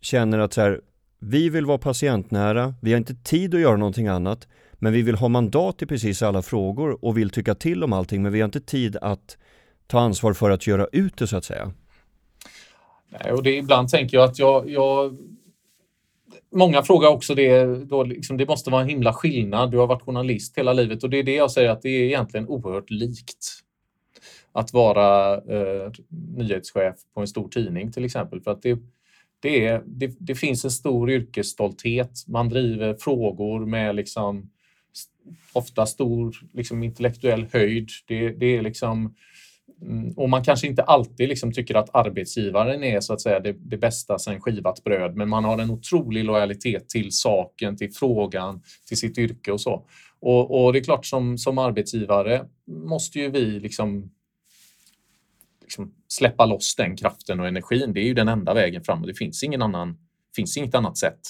känner 0.00 0.38
att 0.38 0.52
så 0.52 0.60
här, 0.60 0.80
vi 1.18 1.48
vill 1.48 1.66
vara 1.66 1.78
patientnära, 1.78 2.74
vi 2.82 2.92
har 2.92 2.98
inte 2.98 3.14
tid 3.14 3.54
att 3.54 3.60
göra 3.60 3.76
någonting 3.76 4.06
annat, 4.06 4.48
men 4.78 4.92
vi 4.92 5.02
vill 5.02 5.14
ha 5.14 5.28
mandat 5.28 5.82
i 5.82 5.86
precis 5.86 6.22
alla 6.22 6.42
frågor 6.42 7.04
och 7.04 7.18
vill 7.18 7.30
tycka 7.30 7.54
till 7.54 7.84
om 7.84 7.92
allting, 7.92 8.22
men 8.22 8.32
vi 8.32 8.40
har 8.40 8.44
inte 8.44 8.60
tid 8.60 8.96
att 9.00 9.38
ta 9.86 10.00
ansvar 10.00 10.32
för 10.32 10.50
att 10.50 10.66
göra 10.66 10.86
ut 10.92 11.16
det 11.16 11.26
så 11.26 11.36
att 11.36 11.44
säga. 11.44 11.72
Nej, 13.08 13.32
och 13.32 13.42
det, 13.42 13.56
ibland 13.56 13.88
tänker 13.88 14.16
jag 14.16 14.24
att 14.24 14.38
jag, 14.38 14.70
jag 14.70 15.16
Många 16.52 16.82
frågar 16.82 17.08
också 17.08 17.34
det, 17.34 17.84
då 17.84 18.02
liksom, 18.02 18.36
det 18.36 18.48
måste 18.48 18.70
vara 18.70 18.82
en 18.82 18.88
himla 18.88 19.12
skillnad. 19.12 19.70
Du 19.70 19.78
har 19.78 19.86
varit 19.86 20.02
journalist 20.02 20.58
hela 20.58 20.72
livet 20.72 21.04
och 21.04 21.10
det 21.10 21.18
är 21.18 21.22
det 21.22 21.34
jag 21.34 21.50
säger 21.50 21.70
att 21.70 21.82
det 21.82 21.88
är 21.88 22.04
egentligen 22.04 22.48
oerhört 22.48 22.90
likt 22.90 23.46
att 24.52 24.72
vara 24.72 25.34
eh, 25.34 25.90
nyhetschef 26.36 26.94
på 27.14 27.20
en 27.20 27.26
stor 27.26 27.48
tidning 27.48 27.92
till 27.92 28.04
exempel. 28.04 28.40
För 28.40 28.50
att 28.50 28.62
det, 28.62 28.78
det, 29.40 29.66
är, 29.66 29.82
det, 29.86 30.16
det, 30.18 30.34
finns 30.34 30.64
en 30.64 30.70
stor 30.70 31.10
yrkesstolthet. 31.10 32.24
Man 32.26 32.48
driver 32.48 32.94
frågor 32.94 33.66
med 33.66 33.96
liksom, 33.96 34.50
ofta 35.52 35.86
stor 35.86 36.36
liksom, 36.52 36.82
intellektuell 36.82 37.46
höjd. 37.52 37.88
Det, 38.06 38.30
det 38.30 38.56
är 38.56 38.62
liksom, 38.62 39.14
mm, 39.82 40.12
och 40.12 40.30
man 40.30 40.44
kanske 40.44 40.66
inte 40.66 40.82
alltid 40.82 41.28
liksom 41.28 41.52
tycker 41.52 41.74
att 41.74 41.94
arbetsgivaren 41.94 42.84
är 42.84 43.00
så 43.00 43.12
att 43.12 43.20
säga 43.20 43.40
det, 43.40 43.52
det 43.52 43.76
bästa 43.76 44.18
sen 44.18 44.40
skivat 44.40 44.84
bröd, 44.84 45.16
men 45.16 45.28
man 45.28 45.44
har 45.44 45.58
en 45.58 45.70
otrolig 45.70 46.24
lojalitet 46.24 46.88
till 46.88 47.12
saken, 47.12 47.76
till 47.76 47.92
frågan, 47.92 48.62
till 48.88 48.96
sitt 48.96 49.18
yrke 49.18 49.52
och 49.52 49.60
så. 49.60 49.86
Och, 50.20 50.64
och 50.64 50.72
det 50.72 50.78
är 50.78 50.84
klart 50.84 51.06
som, 51.06 51.38
som 51.38 51.58
arbetsgivare 51.58 52.44
måste 52.66 53.18
ju 53.18 53.30
vi 53.30 53.60
liksom 53.60 54.10
liksom 55.66 55.94
släppa 56.08 56.46
loss 56.46 56.76
den 56.76 56.96
kraften 56.96 57.40
och 57.40 57.48
energin. 57.48 57.92
Det 57.92 58.00
är 58.00 58.04
ju 58.04 58.14
den 58.14 58.28
enda 58.28 58.54
vägen 58.54 58.84
framåt. 58.84 59.06
Det 59.06 59.14
finns, 59.14 59.42
ingen 59.42 59.62
annan, 59.62 59.98
finns 60.36 60.56
inget 60.56 60.74
annat 60.74 60.98
sätt. 60.98 61.20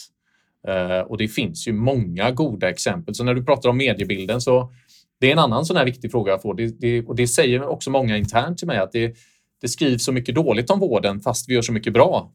Eh, 0.66 1.00
och 1.00 1.18
det 1.18 1.28
finns 1.28 1.68
ju 1.68 1.72
många 1.72 2.30
goda 2.30 2.70
exempel. 2.70 3.14
Så 3.14 3.24
när 3.24 3.34
du 3.34 3.44
pratar 3.44 3.68
om 3.68 3.76
mediebilden 3.76 4.40
så 4.40 4.72
det 5.20 5.28
är 5.28 5.32
en 5.32 5.38
annan 5.38 5.64
sån 5.64 5.76
här 5.76 5.84
viktig 5.84 6.10
fråga 6.10 6.32
jag 6.32 6.42
får. 6.42 6.54
Det, 6.54 6.80
det, 6.80 7.02
och 7.02 7.16
det 7.16 7.28
säger 7.28 7.68
också 7.68 7.90
många 7.90 8.16
internt 8.16 8.58
till 8.58 8.66
mig 8.66 8.78
att 8.78 8.92
det, 8.92 9.16
det 9.60 9.68
skrivs 9.68 10.04
så 10.04 10.12
mycket 10.12 10.34
dåligt 10.34 10.70
om 10.70 10.80
vården 10.80 11.20
fast 11.20 11.48
vi 11.48 11.54
gör 11.54 11.62
så 11.62 11.72
mycket 11.72 11.92
bra. 11.92 12.32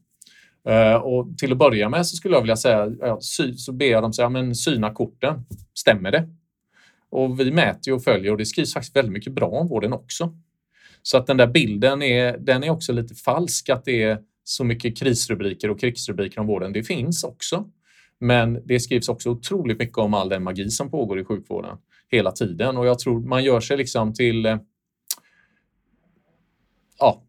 Uh, 0.68 0.94
och 0.94 1.38
till 1.38 1.52
att 1.52 1.58
börja 1.58 1.88
med 1.88 2.06
så 2.06 2.16
skulle 2.16 2.34
jag 2.34 2.40
vilja 2.40 2.56
säga, 2.56 2.92
ja, 3.00 3.18
sy, 3.20 3.54
så 3.54 3.72
ber 3.72 3.86
jag 3.86 4.02
dem 4.02 4.12
säga, 4.12 4.28
men 4.28 4.54
syna 4.54 4.94
korten. 4.94 5.44
Stämmer 5.74 6.10
det? 6.10 6.28
Och 7.10 7.40
vi 7.40 7.50
mäter 7.50 7.92
och 7.92 8.04
följer 8.04 8.32
och 8.32 8.38
det 8.38 8.46
skrivs 8.46 8.74
faktiskt 8.74 8.96
väldigt 8.96 9.12
mycket 9.12 9.32
bra 9.32 9.48
om 9.48 9.68
vården 9.68 9.92
också. 9.92 10.34
Så 11.02 11.16
att 11.16 11.26
den 11.26 11.36
där 11.36 11.46
bilden 11.46 12.02
är, 12.02 12.38
den 12.38 12.64
är 12.64 12.70
också 12.70 12.92
lite 12.92 13.14
falsk 13.14 13.68
att 13.68 13.84
det 13.84 14.02
är 14.02 14.18
så 14.44 14.64
mycket 14.64 14.98
krisrubriker 14.98 15.70
och 15.70 15.80
krigsrubriker 15.80 16.40
om 16.40 16.46
vården. 16.46 16.72
Det 16.72 16.82
finns 16.82 17.24
också. 17.24 17.66
Men 18.22 18.62
det 18.64 18.80
skrivs 18.80 19.08
också 19.08 19.30
otroligt 19.30 19.78
mycket 19.78 19.98
om 19.98 20.14
all 20.14 20.28
den 20.28 20.42
magi 20.42 20.70
som 20.70 20.90
pågår 20.90 21.20
i 21.20 21.24
sjukvården 21.24 21.76
hela 22.08 22.32
tiden 22.32 22.76
och 22.76 22.86
jag 22.86 22.98
tror 22.98 23.20
man 23.20 23.44
gör 23.44 23.60
sig 23.60 23.76
liksom 23.76 24.14
till 24.14 24.46
eh, 24.46 24.56
ja, 26.98 27.22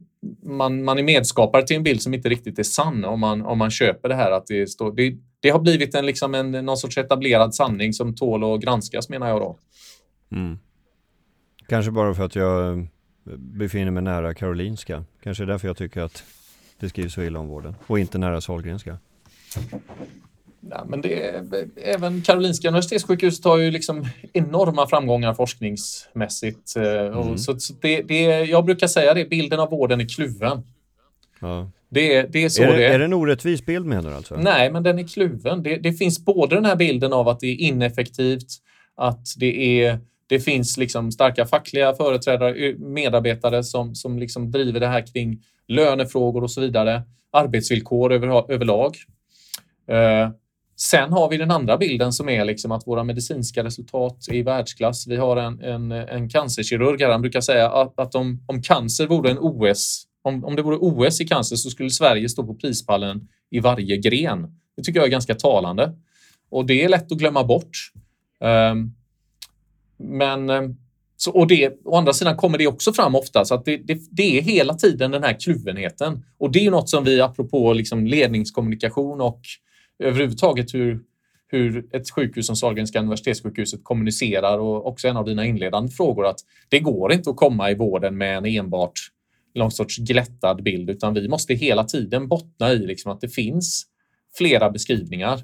man, 0.44 0.84
man 0.84 1.00
är 1.00 1.04
medskapare 1.04 1.64
till 1.68 1.76
en 1.76 1.84
bild 1.84 2.02
som 2.02 2.14
inte 2.14 2.30
riktigt 2.30 2.60
är 2.60 2.64
sann 2.64 3.06
om 3.06 3.20
man, 3.20 3.42
om 3.42 3.58
man 3.58 3.72
köper 3.72 4.10
det 4.10 4.16
här 4.16 4.32
att 4.32 4.48
det 4.48 4.68
står. 4.68 4.92
Det, 4.96 5.18
det 5.40 5.50
har 5.50 5.60
blivit 5.60 5.96
en, 5.96 6.06
liksom 6.06 6.36
en, 6.36 6.52
någon 6.52 6.78
sorts 6.78 6.98
etablerad 6.98 7.56
sanning 7.56 7.94
som 7.94 8.16
tål 8.16 8.56
att 8.56 8.62
granskas 8.62 9.10
menar 9.10 9.30
jag 9.30 9.42
då. 9.42 9.60
Mm. 10.32 10.60
Kanske 11.68 11.92
bara 11.92 12.14
för 12.14 12.26
att 12.26 12.36
jag 12.36 12.78
eh, 12.78 12.84
befinner 13.38 13.92
mig 13.92 14.04
nära 14.04 14.34
Karolinska. 14.34 15.06
Kanske 15.24 15.46
därför 15.46 15.68
jag 15.68 15.78
tycker 15.78 16.02
att 16.02 16.24
det 16.80 16.90
skrivs 16.90 17.14
så 17.14 17.22
illa 17.22 17.40
om 17.40 17.48
vården. 17.48 17.76
Och 17.88 18.00
inte 18.00 18.18
nära 18.18 18.42
Sahlgrenska. 18.42 18.98
Ja, 20.70 20.86
men 20.88 21.02
det 21.02 21.44
även 21.84 22.22
Karolinska 22.22 22.68
universitetssjukhuset 22.68 23.46
har 23.46 23.58
ju 23.58 23.72
liksom 23.72 24.06
enorma 24.34 24.88
framgångar 24.88 25.34
forskningsmässigt. 25.34 26.76
Eh, 26.76 26.84
mm. 26.84 27.38
så, 27.38 27.60
så 27.60 27.74
det, 27.82 28.02
det, 28.02 28.22
jag 28.44 28.66
brukar 28.66 28.88
säga 28.88 29.14
det, 29.14 29.26
bilden 29.26 29.60
av 29.60 29.70
vården 29.70 30.02
är 30.02 30.08
kluven. 30.08 30.64
Ja. 31.40 31.70
Det, 31.90 32.22
det 32.22 32.44
är 32.44 32.50
så 32.50 32.64
är 32.64 32.68
det, 32.68 32.78
det 32.78 32.86
är. 32.86 33.00
det 33.00 33.06
en 33.06 33.14
orättvis 33.14 33.66
bild 33.66 33.86
menar 33.86 34.10
du 34.10 34.16
alltså? 34.16 34.36
Nej, 34.36 34.72
men 34.72 34.84
den 34.84 35.00
är 35.00 35.08
kluven. 35.08 35.64
Det, 35.64 35.78
det 35.78 35.94
finns 35.94 36.26
både 36.26 36.56
den 36.56 36.66
här 36.66 36.76
bilden 36.76 37.14
av 37.14 37.28
att 37.28 37.40
det 37.40 37.48
är 37.48 37.56
ineffektivt, 37.56 38.48
att 38.96 39.28
det 39.38 39.82
är 39.82 40.00
det 40.28 40.40
finns 40.40 40.78
liksom 40.78 41.12
starka 41.12 41.46
fackliga 41.46 41.94
företrädare, 41.94 42.76
medarbetare 42.78 43.64
som, 43.64 43.96
som 43.96 44.20
liksom 44.20 44.52
driver 44.52 44.80
det 44.80 44.88
här 44.88 45.08
kring 45.08 45.44
lönefrågor 45.68 46.44
och 46.44 46.52
så 46.52 46.62
vidare. 46.62 47.02
Arbetsvillkor 47.32 48.14
över, 48.14 48.52
överlag. 48.52 48.98
Eh, 49.88 50.30
sen 50.76 51.12
har 51.12 51.30
vi 51.30 51.38
den 51.38 51.52
andra 51.52 51.78
bilden 51.78 52.14
som 52.14 52.30
är 52.30 52.46
liksom 52.46 52.72
att 52.72 52.88
våra 52.88 53.04
medicinska 53.04 53.64
resultat 53.64 54.28
är 54.28 54.34
i 54.34 54.42
världsklass. 54.42 55.08
Vi 55.08 55.16
har 55.16 55.38
en, 55.38 55.62
en, 55.62 55.92
en 55.92 56.30
cancerkirurg 56.30 57.02
här. 57.02 57.10
Han 57.12 57.22
brukar 57.22 57.42
säga 57.42 57.70
att, 57.70 58.00
att 58.00 58.16
om, 58.16 58.44
om 58.48 58.62
cancer 58.62 59.08
vore 59.08 59.32
en 59.32 59.38
OS, 59.40 60.04
om, 60.22 60.46
om 60.46 60.56
det 60.56 60.62
vore 60.62 60.78
OS 60.78 61.22
i 61.22 61.28
cancer 61.28 61.56
så 61.56 61.70
skulle 61.70 61.90
Sverige 61.90 62.30
stå 62.30 62.44
på 62.44 62.56
prispallen 62.56 63.28
i 63.52 63.60
varje 63.60 63.98
gren. 63.98 64.48
Det 64.78 64.84
tycker 64.84 65.00
jag 65.00 65.08
är 65.08 65.12
ganska 65.12 65.36
talande. 65.36 65.94
Och 66.50 66.66
det 66.66 66.84
är 66.84 66.90
lätt 66.90 67.12
att 67.12 67.18
glömma 67.18 67.44
bort. 67.44 67.92
Um, 68.72 68.96
men 69.98 70.50
ehm, 70.50 70.76
så, 71.18 71.32
och 71.32 71.48
det, 71.48 71.74
å 71.86 71.96
andra 71.96 72.14
sidan 72.14 72.38
kommer 72.38 72.58
det 72.58 72.68
också 72.68 72.94
fram 72.94 73.16
ofta, 73.16 73.46
så 73.46 73.56
att 73.56 73.66
det, 73.66 73.78
det, 73.78 74.00
det 74.12 74.38
är 74.38 74.42
hela 74.42 74.74
tiden 74.74 75.12
den 75.12 75.24
här 75.24 75.40
kluvenheten. 75.40 76.26
Och 76.38 76.52
det 76.52 76.66
är 76.66 76.72
något 76.72 76.90
som 76.90 77.04
vi, 77.04 77.22
apropå 77.22 77.74
liksom 77.74 78.08
ledningskommunikation 78.08 79.22
och 79.22 79.42
överhuvudtaget 80.00 80.74
hur, 80.74 81.00
hur 81.48 81.96
ett 81.96 82.12
sjukhus 82.12 82.48
som 82.48 82.56
Sahlgrenska 82.56 83.00
universitetssjukhuset 83.00 83.84
kommunicerar 83.84 84.60
och 84.60 84.88
också 84.88 85.08
en 85.08 85.18
av 85.18 85.26
dina 85.26 85.46
inledande 85.46 85.92
frågor 85.92 86.26
att 86.26 86.40
det 86.70 86.80
går 86.80 87.14
inte 87.14 87.30
att 87.30 87.36
komma 87.36 87.72
i 87.72 87.76
vården 87.76 88.18
med 88.18 88.38
en 88.38 88.46
enbart 88.46 89.00
någon 89.56 89.72
sorts 89.72 89.98
glättad 89.98 90.64
bild 90.64 90.90
utan 90.90 91.14
vi 91.14 91.30
måste 91.30 91.54
hela 91.54 91.84
tiden 91.84 92.28
bottna 92.28 92.72
i 92.72 92.78
liksom 92.78 93.12
att 93.12 93.22
det 93.22 93.30
finns 93.30 93.86
flera 94.38 94.70
beskrivningar 94.70 95.40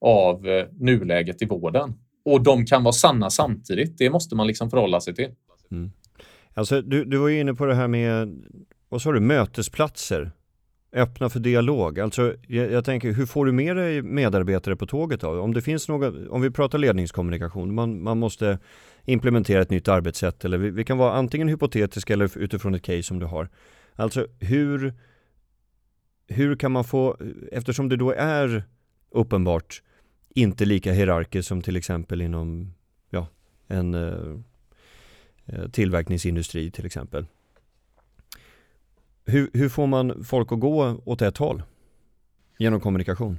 av 0.00 0.48
eh, 0.48 0.66
nuläget 0.72 1.42
i 1.42 1.44
vården 1.44 1.94
och 2.24 2.42
de 2.42 2.66
kan 2.66 2.84
vara 2.84 2.92
sanna 2.92 3.30
samtidigt. 3.30 3.98
Det 3.98 4.10
måste 4.10 4.34
man 4.36 4.46
liksom 4.46 4.70
förhålla 4.70 5.00
sig 5.00 5.14
till. 5.14 5.30
Mm. 5.70 5.90
Alltså, 6.54 6.82
du, 6.82 7.04
du 7.04 7.16
var 7.16 7.28
ju 7.28 7.40
inne 7.40 7.54
på 7.54 7.66
det 7.66 7.74
här 7.74 7.88
med, 7.88 8.42
vad 8.88 9.02
sa 9.02 9.12
du, 9.12 9.20
mötesplatser. 9.20 10.32
Öppna 10.92 11.28
för 11.28 11.40
dialog. 11.40 12.00
Alltså, 12.00 12.34
jag, 12.46 12.72
jag, 12.72 12.84
tänker, 12.84 13.12
hur 13.12 13.26
får 13.26 13.46
du 13.46 13.52
med 13.52 13.76
dig 13.76 14.02
medarbetare 14.02 14.76
på 14.76 14.86
tåget 14.86 15.20
då? 15.20 15.40
Om 15.40 15.54
det 15.54 15.62
finns 15.62 15.88
något, 15.88 16.28
om 16.28 16.42
vi 16.42 16.50
pratar 16.50 16.78
ledningskommunikation, 16.78 17.74
man, 17.74 18.02
man 18.02 18.18
måste 18.18 18.58
implementera 19.04 19.62
ett 19.62 19.70
nytt 19.70 19.88
arbetssätt 19.88 20.44
eller 20.44 20.58
vi, 20.58 20.70
vi 20.70 20.84
kan 20.84 20.98
vara 20.98 21.12
antingen 21.12 21.48
hypotetiska 21.48 22.12
eller 22.12 22.38
utifrån 22.38 22.74
ett 22.74 22.82
case 22.82 23.02
som 23.02 23.18
du 23.18 23.26
har. 23.26 23.48
Alltså 23.94 24.26
hur, 24.38 24.94
hur 26.28 26.56
kan 26.56 26.72
man 26.72 26.84
få, 26.84 27.16
eftersom 27.52 27.88
det 27.88 27.96
då 27.96 28.12
är 28.12 28.64
uppenbart 29.10 29.82
inte 30.34 30.64
lika 30.64 30.92
hierarkiskt 30.92 31.48
som 31.48 31.62
till 31.62 31.76
exempel 31.76 32.22
inom 32.22 32.74
ja, 33.10 33.26
en 33.66 33.94
eh, 33.94 34.36
eh, 35.46 35.68
tillverkningsindustri 35.68 36.70
till 36.70 36.86
exempel. 36.86 37.26
Hur, 39.24 39.50
hur 39.52 39.68
får 39.68 39.86
man 39.86 40.24
folk 40.24 40.52
att 40.52 40.60
gå 40.60 41.02
åt 41.04 41.22
ett 41.22 41.38
håll? 41.38 41.62
Genom 42.58 42.80
kommunikation? 42.80 43.38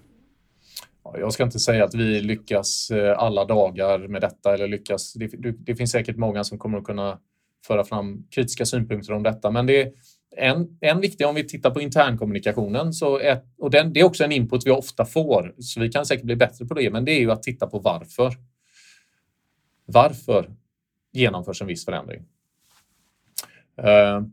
Jag 1.03 1.33
ska 1.33 1.43
inte 1.43 1.59
säga 1.59 1.85
att 1.85 1.95
vi 1.95 2.21
lyckas 2.21 2.91
eh, 2.91 3.17
alla 3.17 3.45
dagar 3.45 4.07
med 4.07 4.21
detta 4.21 4.53
eller 4.53 4.67
lyckas. 4.67 5.13
Det, 5.13 5.27
det 5.51 5.75
finns 5.75 5.91
säkert 5.91 6.17
många 6.17 6.43
som 6.43 6.59
kommer 6.59 6.77
att 6.77 6.83
kunna 6.83 7.19
föra 7.67 7.83
fram 7.83 8.27
kritiska 8.29 8.65
synpunkter 8.65 9.13
om 9.13 9.23
detta, 9.23 9.51
men 9.51 9.65
det, 9.65 9.93
en, 10.37 10.77
en 10.81 11.01
viktig, 11.01 11.27
om 11.27 11.35
vi 11.35 11.47
tittar 11.47 11.69
på 11.69 11.81
internkommunikationen, 11.81 12.93
så 12.93 13.19
är, 13.19 13.41
och 13.57 13.71
den, 13.71 13.93
det 13.93 13.99
är 13.99 14.03
också 14.03 14.23
en 14.23 14.31
input 14.31 14.65
vi 14.65 14.71
ofta 14.71 15.05
får, 15.05 15.55
så 15.59 15.79
vi 15.79 15.89
kan 15.89 16.05
säkert 16.05 16.25
bli 16.25 16.35
bättre 16.35 16.65
på 16.65 16.73
det, 16.73 16.91
men 16.91 17.05
det 17.05 17.11
är 17.11 17.19
ju 17.19 17.31
att 17.31 17.43
titta 17.43 17.67
på 17.67 17.79
varför. 17.79 18.33
Varför 19.85 20.51
genomförs 21.11 21.61
en 21.61 21.67
viss 21.67 21.85
förändring? 21.85 22.25
Uh, 23.79 24.27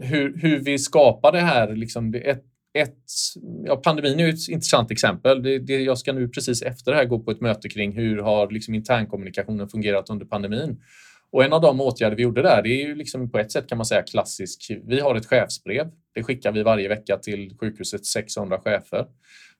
hur, 0.00 0.38
hur 0.38 0.58
vi 0.58 0.78
skapar 0.78 1.32
det 1.32 1.40
här, 1.40 1.76
liksom 1.76 2.10
det, 2.10 2.18
ett, 2.18 2.44
ett, 2.78 2.98
ja, 3.64 3.76
pandemin 3.76 4.20
är 4.20 4.28
ett 4.28 4.48
intressant 4.48 4.90
exempel. 4.90 5.42
Det, 5.42 5.58
det, 5.58 5.82
jag 5.82 5.98
ska 5.98 6.12
nu 6.12 6.28
precis 6.28 6.62
efter 6.62 6.90
det 6.90 6.96
här 6.96 7.04
gå 7.04 7.18
på 7.18 7.30
ett 7.30 7.40
möte 7.40 7.68
kring 7.68 7.92
hur 7.92 8.18
har 8.18 8.50
liksom 8.50 8.74
internkommunikationen 8.74 9.68
fungerat 9.68 10.10
under 10.10 10.26
pandemin. 10.26 10.80
Och 11.32 11.44
en 11.44 11.52
av 11.52 11.60
de 11.60 11.80
åtgärder 11.80 12.16
vi 12.16 12.22
gjorde 12.22 12.42
där, 12.42 12.62
det 12.62 12.68
är 12.68 12.86
ju 12.86 12.94
liksom 12.94 13.30
på 13.30 13.38
ett 13.38 13.52
sätt 13.52 13.66
kan 13.66 13.78
man 13.78 13.84
säga 13.84 14.02
klassisk. 14.02 14.70
Vi 14.84 15.00
har 15.00 15.14
ett 15.14 15.26
chefsbrev. 15.26 15.86
Det 16.14 16.22
skickar 16.22 16.52
vi 16.52 16.62
varje 16.62 16.88
vecka 16.88 17.16
till 17.16 17.56
sjukhusets 17.60 18.12
600 18.12 18.58
chefer 18.58 19.06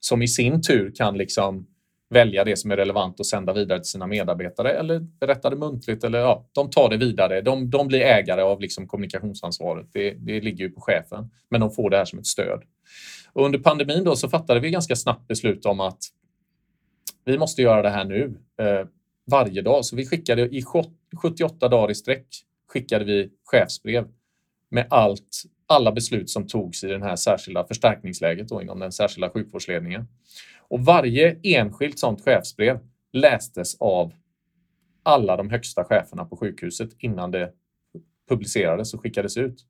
som 0.01 0.23
i 0.23 0.29
sin 0.29 0.63
tur 0.63 0.93
kan 0.95 1.19
liksom 1.19 1.67
välja 2.15 2.45
det 2.45 2.57
som 2.57 2.71
är 2.71 2.77
relevant 2.77 3.21
och 3.21 3.27
sända 3.27 3.53
vidare 3.53 3.79
till 3.79 3.91
sina 3.91 4.07
medarbetare 4.07 4.71
eller 4.73 4.99
berätta 4.99 5.51
det 5.51 5.57
muntligt. 5.57 6.05
Eller, 6.05 6.19
ja, 6.19 6.47
de 6.53 6.71
tar 6.71 6.91
det 6.91 6.97
vidare. 6.97 7.41
De, 7.41 7.71
de 7.71 7.89
blir 7.89 8.01
ägare 8.01 8.43
av 8.43 8.61
liksom 8.61 8.87
kommunikationsansvaret. 8.87 9.87
Det, 9.93 10.11
det 10.11 10.41
ligger 10.41 10.65
ju 10.65 10.71
på 10.71 10.81
chefen, 10.81 11.31
men 11.51 11.61
de 11.61 11.71
får 11.71 11.91
det 11.91 11.97
här 11.97 12.05
som 12.05 12.19
ett 12.19 12.27
stöd. 12.27 12.63
Och 13.33 13.47
under 13.47 13.59
pandemin 13.59 14.05
då 14.05 14.17
så 14.17 14.29
fattade 14.29 14.61
vi 14.61 14.71
ganska 14.71 14.97
snabbt 14.97 15.29
beslut 15.29 15.67
om 15.67 15.81
att 15.81 15.99
vi 17.25 17.39
måste 17.39 17.63
göra 17.63 17.83
det 17.83 17.91
här 17.91 18.05
nu 18.05 18.35
eh, 18.61 18.87
varje 19.31 19.63
dag. 19.63 19.85
Så 19.85 19.97
vi 19.97 20.07
skickade 20.07 20.43
i 20.43 20.63
78 21.23 21.69
dagar 21.69 21.91
i 21.91 21.95
sträck 21.95 22.27
skickade 22.69 23.05
vi 23.05 23.31
chefsbrev 23.45 24.09
med 24.71 24.87
allt, 24.91 25.43
alla 25.67 25.93
beslut 25.93 26.31
som 26.31 26.47
togs 26.47 26.85
i 26.85 26.87
den 26.87 27.03
här 27.03 27.17
särskilda 27.17 27.65
förstärkningsläget 27.67 28.49
då, 28.49 28.63
inom 28.63 28.79
den 28.79 28.93
särskilda 28.93 29.31
sjukvårdsledningen. 29.31 30.09
Och 30.69 30.81
varje 30.81 31.37
enskilt 31.43 31.99
sådant 31.99 32.25
chefsbrev 32.25 32.79
lästes 33.13 33.77
av 33.81 34.13
alla 35.03 35.37
de 35.37 35.51
högsta 35.51 35.85
cheferna 35.85 36.25
på 36.25 36.37
sjukhuset 36.37 36.91
innan 36.99 37.31
det 37.31 37.51
publicerades 38.29 38.95
och 38.95 39.01
skickades 39.01 39.37
ut. 39.37 39.65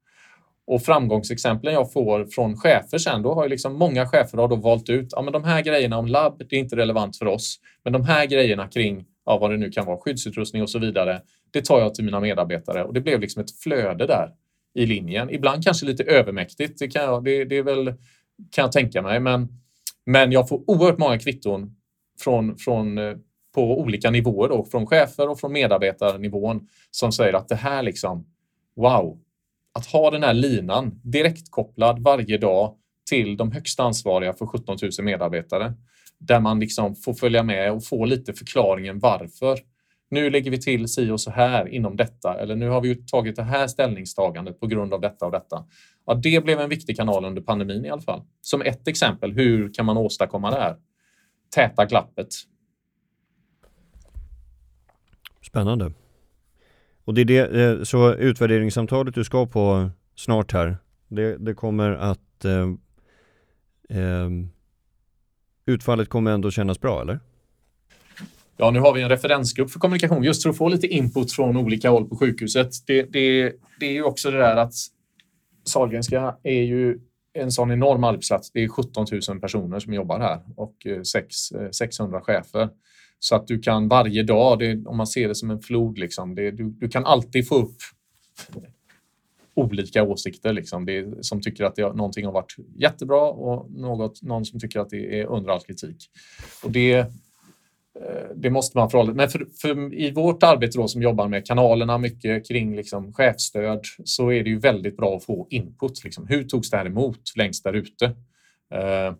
Och 0.66 0.82
framgångsexemplen 0.82 1.74
jag 1.74 1.92
får 1.92 2.26
från 2.26 2.56
chefer 2.56 2.98
sen, 2.98 3.22
då 3.22 3.34
har 3.34 3.42
ju 3.44 3.48
liksom 3.48 3.74
många 3.74 4.06
chefer 4.06 4.38
har 4.38 4.48
då 4.48 4.56
valt 4.56 4.88
ut, 4.88 5.08
ja 5.10 5.22
men 5.22 5.32
de 5.32 5.44
här 5.44 5.62
grejerna 5.62 5.98
om 5.98 6.06
labb, 6.06 6.42
det 6.48 6.56
är 6.56 6.60
inte 6.60 6.76
relevant 6.76 7.18
för 7.18 7.26
oss, 7.26 7.60
men 7.84 7.92
de 7.92 8.04
här 8.04 8.26
grejerna 8.26 8.68
kring 8.68 9.04
ja, 9.26 9.38
vad 9.38 9.50
det 9.50 9.56
nu 9.56 9.70
kan 9.70 9.86
vara, 9.86 9.98
skyddsutrustning 9.98 10.62
och 10.62 10.70
så 10.70 10.78
vidare, 10.78 11.20
det 11.50 11.64
tar 11.64 11.80
jag 11.80 11.94
till 11.94 12.04
mina 12.04 12.20
medarbetare 12.20 12.84
och 12.84 12.94
det 12.94 13.00
blev 13.00 13.20
liksom 13.20 13.42
ett 13.42 13.58
flöde 13.62 14.06
där 14.06 14.30
i 14.74 14.86
linjen. 14.86 15.30
Ibland 15.30 15.64
kanske 15.64 15.86
lite 15.86 16.04
övermäktigt, 16.04 16.78
det 16.78 16.88
kan 16.88 17.02
jag, 17.02 17.24
det, 17.24 17.44
det 17.44 17.56
är 17.56 17.62
väl, 17.62 17.86
kan 18.50 18.62
jag 18.62 18.72
tänka 18.72 19.02
mig, 19.02 19.20
men, 19.20 19.48
men 20.06 20.32
jag 20.32 20.48
får 20.48 20.70
oerhört 20.70 20.98
många 20.98 21.18
kvitton 21.18 21.76
från, 22.20 22.56
från 22.56 22.98
eh, 22.98 23.14
på 23.54 23.80
olika 23.80 24.10
nivåer, 24.10 24.48
då, 24.48 24.64
från 24.64 24.86
chefer 24.86 25.28
och 25.28 25.40
från 25.40 25.52
medarbetarnivån 25.52 26.68
som 26.90 27.12
säger 27.12 27.32
att 27.32 27.48
det 27.48 27.54
här 27.54 27.82
liksom, 27.82 28.26
wow, 28.76 29.18
att 29.74 29.86
ha 29.86 30.10
den 30.10 30.22
här 30.22 30.34
linan 30.34 31.00
direktkopplad 31.04 31.98
varje 31.98 32.38
dag 32.38 32.74
till 33.10 33.36
de 33.36 33.52
högsta 33.52 33.82
ansvariga 33.82 34.32
för 34.32 34.46
17 34.46 34.76
000 34.82 34.90
medarbetare 35.04 35.74
där 36.18 36.40
man 36.40 36.60
liksom 36.60 36.96
får 36.96 37.14
följa 37.14 37.42
med 37.42 37.72
och 37.72 37.84
få 37.84 38.04
lite 38.04 38.32
förklaringen 38.32 38.98
varför. 38.98 39.58
Nu 40.14 40.30
lägger 40.30 40.50
vi 40.50 40.60
till 40.60 40.88
si 40.88 41.10
och 41.10 41.20
så 41.20 41.30
här 41.30 41.68
inom 41.68 41.96
detta 41.96 42.40
eller 42.40 42.56
nu 42.56 42.68
har 42.68 42.80
vi 42.80 42.94
tagit 42.94 43.36
det 43.36 43.42
här 43.42 43.66
ställningstagandet 43.66 44.60
på 44.60 44.66
grund 44.66 44.94
av 44.94 45.00
detta 45.00 45.26
och 45.26 45.32
detta. 45.32 45.64
Ja, 46.06 46.14
det 46.14 46.44
blev 46.44 46.60
en 46.60 46.68
viktig 46.68 46.96
kanal 46.96 47.24
under 47.24 47.42
pandemin 47.42 47.84
i 47.84 47.90
alla 47.90 48.02
fall. 48.02 48.22
Som 48.40 48.62
ett 48.62 48.88
exempel, 48.88 49.32
hur 49.32 49.74
kan 49.74 49.86
man 49.86 49.96
åstadkomma 49.96 50.50
det 50.50 50.56
här? 50.56 50.76
Täta 51.54 51.84
glappet. 51.84 52.28
Spännande. 55.42 55.92
Och 57.04 57.14
det 57.14 57.20
är 57.20 57.24
det, 57.24 57.62
eh, 57.62 57.82
så 57.82 58.14
utvärderingssamtalet 58.14 59.14
du 59.14 59.24
ska 59.24 59.46
på 59.46 59.90
snart 60.14 60.52
här, 60.52 60.76
det, 61.08 61.36
det 61.36 61.54
kommer 61.54 61.90
att 61.90 62.44
eh, 62.44 62.68
eh, 63.98 64.30
utfallet 65.66 66.08
kommer 66.08 66.30
ändå 66.30 66.50
kännas 66.50 66.80
bra 66.80 67.02
eller? 67.02 67.20
Ja, 68.56 68.70
nu 68.70 68.80
har 68.80 68.92
vi 68.92 69.02
en 69.02 69.08
referensgrupp 69.08 69.70
för 69.70 69.80
kommunikation 69.80 70.24
just 70.24 70.42
för 70.42 70.50
att 70.50 70.56
få 70.56 70.68
lite 70.68 70.86
input 70.86 71.32
från 71.32 71.56
olika 71.56 71.90
håll 71.90 72.08
på 72.08 72.16
sjukhuset. 72.16 72.70
Det, 72.86 73.02
det, 73.02 73.52
det 73.80 73.86
är 73.86 73.92
ju 73.92 74.02
också 74.02 74.30
det 74.30 74.38
där 74.38 74.56
att 74.56 74.74
Sahlgrenska 75.64 76.36
är 76.42 76.62
ju 76.62 76.98
en 77.34 77.50
sån 77.50 77.72
enorm 77.72 78.04
arbetsplats. 78.04 78.50
Det 78.50 78.64
är 78.64 78.68
17 78.68 79.06
000 79.28 79.40
personer 79.40 79.78
som 79.78 79.94
jobbar 79.94 80.20
här 80.20 80.40
och 80.56 80.86
eh, 80.86 81.02
6, 81.02 81.36
600 81.72 82.18
eh, 82.18 82.24
chefer. 82.24 82.68
Så 83.18 83.36
att 83.36 83.46
du 83.46 83.58
kan 83.58 83.88
varje 83.88 84.22
dag, 84.22 84.58
det, 84.58 84.86
om 84.86 84.96
man 84.96 85.06
ser 85.06 85.28
det 85.28 85.34
som 85.34 85.50
en 85.50 85.60
flod, 85.60 85.98
liksom, 85.98 86.34
det, 86.34 86.50
du, 86.50 86.70
du 86.70 86.88
kan 86.88 87.04
alltid 87.04 87.48
få 87.48 87.54
upp 87.54 87.76
olika 89.54 90.02
åsikter 90.02 90.52
liksom. 90.52 90.86
det, 90.86 91.24
som 91.24 91.40
tycker 91.40 91.64
att 91.64 91.76
det, 91.76 91.82
någonting 91.82 92.26
har 92.26 92.32
varit 92.32 92.56
jättebra 92.76 93.30
och 93.30 93.70
något, 93.70 94.22
någon 94.22 94.44
som 94.44 94.60
tycker 94.60 94.80
att 94.80 94.90
det 94.90 95.20
är 95.20 95.26
under 95.26 95.50
all 95.50 95.60
kritik. 95.60 95.96
Och 96.64 96.70
det, 96.70 97.06
det 98.44 98.50
måste 98.50 98.78
man 98.78 98.90
förhålla 98.90 99.12
Men 99.12 99.28
för, 99.28 99.46
för, 99.60 99.94
i 99.94 100.10
vårt 100.10 100.42
arbete 100.42 100.78
då, 100.78 100.88
som 100.88 101.02
jobbar 101.02 101.28
med 101.28 101.46
kanalerna 101.46 101.98
mycket 101.98 102.48
kring 102.48 102.76
liksom, 102.76 103.12
chefsstöd 103.12 103.80
så 104.04 104.32
är 104.32 104.44
det 104.44 104.50
ju 104.50 104.58
väldigt 104.58 104.96
bra 104.96 105.16
att 105.16 105.24
få 105.24 105.46
input. 105.50 106.04
Liksom. 106.04 106.26
Hur 106.26 106.44
togs 106.44 106.70
det 106.70 106.76
här 106.76 106.86
emot 106.86 107.36
längst 107.36 107.64
där 107.64 107.72
ute? 107.72 108.04
Uh, 108.74 109.16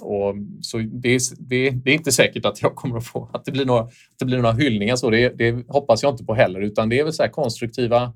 och 0.00 0.34
så 0.60 0.78
det, 0.78 1.08
är, 1.08 1.20
det, 1.38 1.70
det, 1.70 1.90
är 1.90 1.94
inte 1.94 2.12
säkert 2.12 2.44
att 2.44 2.62
jag 2.62 2.74
kommer 2.74 2.96
att 2.96 3.06
få 3.06 3.30
att 3.32 3.44
det 3.44 3.52
blir 3.52 3.64
några, 3.64 3.80
att 3.80 3.92
det 4.18 4.24
blir 4.24 4.38
några 4.38 4.52
hyllningar. 4.52 4.96
Så 4.96 5.10
det, 5.10 5.28
det 5.38 5.64
hoppas 5.68 6.02
jag 6.02 6.12
inte 6.12 6.24
på 6.24 6.34
heller, 6.34 6.60
utan 6.60 6.88
det 6.88 6.98
är 6.98 7.04
väl 7.04 7.12
så 7.12 7.28
konstruktiva 7.28 8.12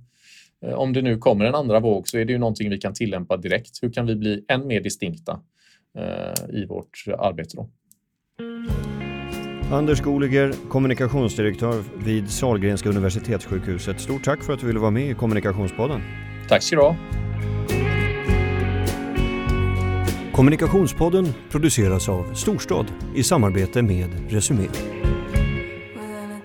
eh, 0.67 0.75
om 0.75 0.93
det 0.93 1.03
nu 1.03 1.19
kommer 1.19 1.45
en 1.45 1.55
andra 1.55 1.81
våg 1.81 2.09
så 2.09 2.19
är 2.19 2.25
det 2.25 2.33
ju 2.33 2.39
någonting 2.39 2.71
vi 2.71 2.79
kan 2.79 2.95
tillämpa 2.95 3.37
direkt. 3.37 3.83
Hur 3.83 3.93
kan 3.93 4.07
vi 4.07 4.17
bli 4.17 4.45
än 4.49 4.67
mer 4.67 4.81
distinkta 4.81 5.41
eh, 5.99 6.57
i 6.57 6.67
vårt 6.67 7.05
arbete 7.19 7.57
då? 7.57 7.69
Anders 9.73 10.01
Goliger, 10.01 10.55
kommunikationsdirektör 10.69 11.83
vid 11.97 12.31
Sahlgrenska 12.31 12.89
universitetssjukhuset. 12.89 14.01
Stort 14.01 14.25
tack 14.25 14.43
för 14.43 14.53
att 14.53 14.61
du 14.61 14.67
ville 14.67 14.79
vara 14.79 14.91
med 14.91 15.11
i 15.11 15.15
Kommunikationspodden. 15.15 16.01
Tack 16.49 16.63
ska 16.63 16.77
du 16.77 16.83
ha. 16.83 16.97
Kommunikationspodden 20.33 21.35
produceras 21.51 22.09
av 22.09 22.35
Storstad 22.35 22.87
i 23.15 23.23
samarbete 23.23 23.83
med 23.83 24.33
Resumé. 24.33 24.67
Well, 25.95 26.41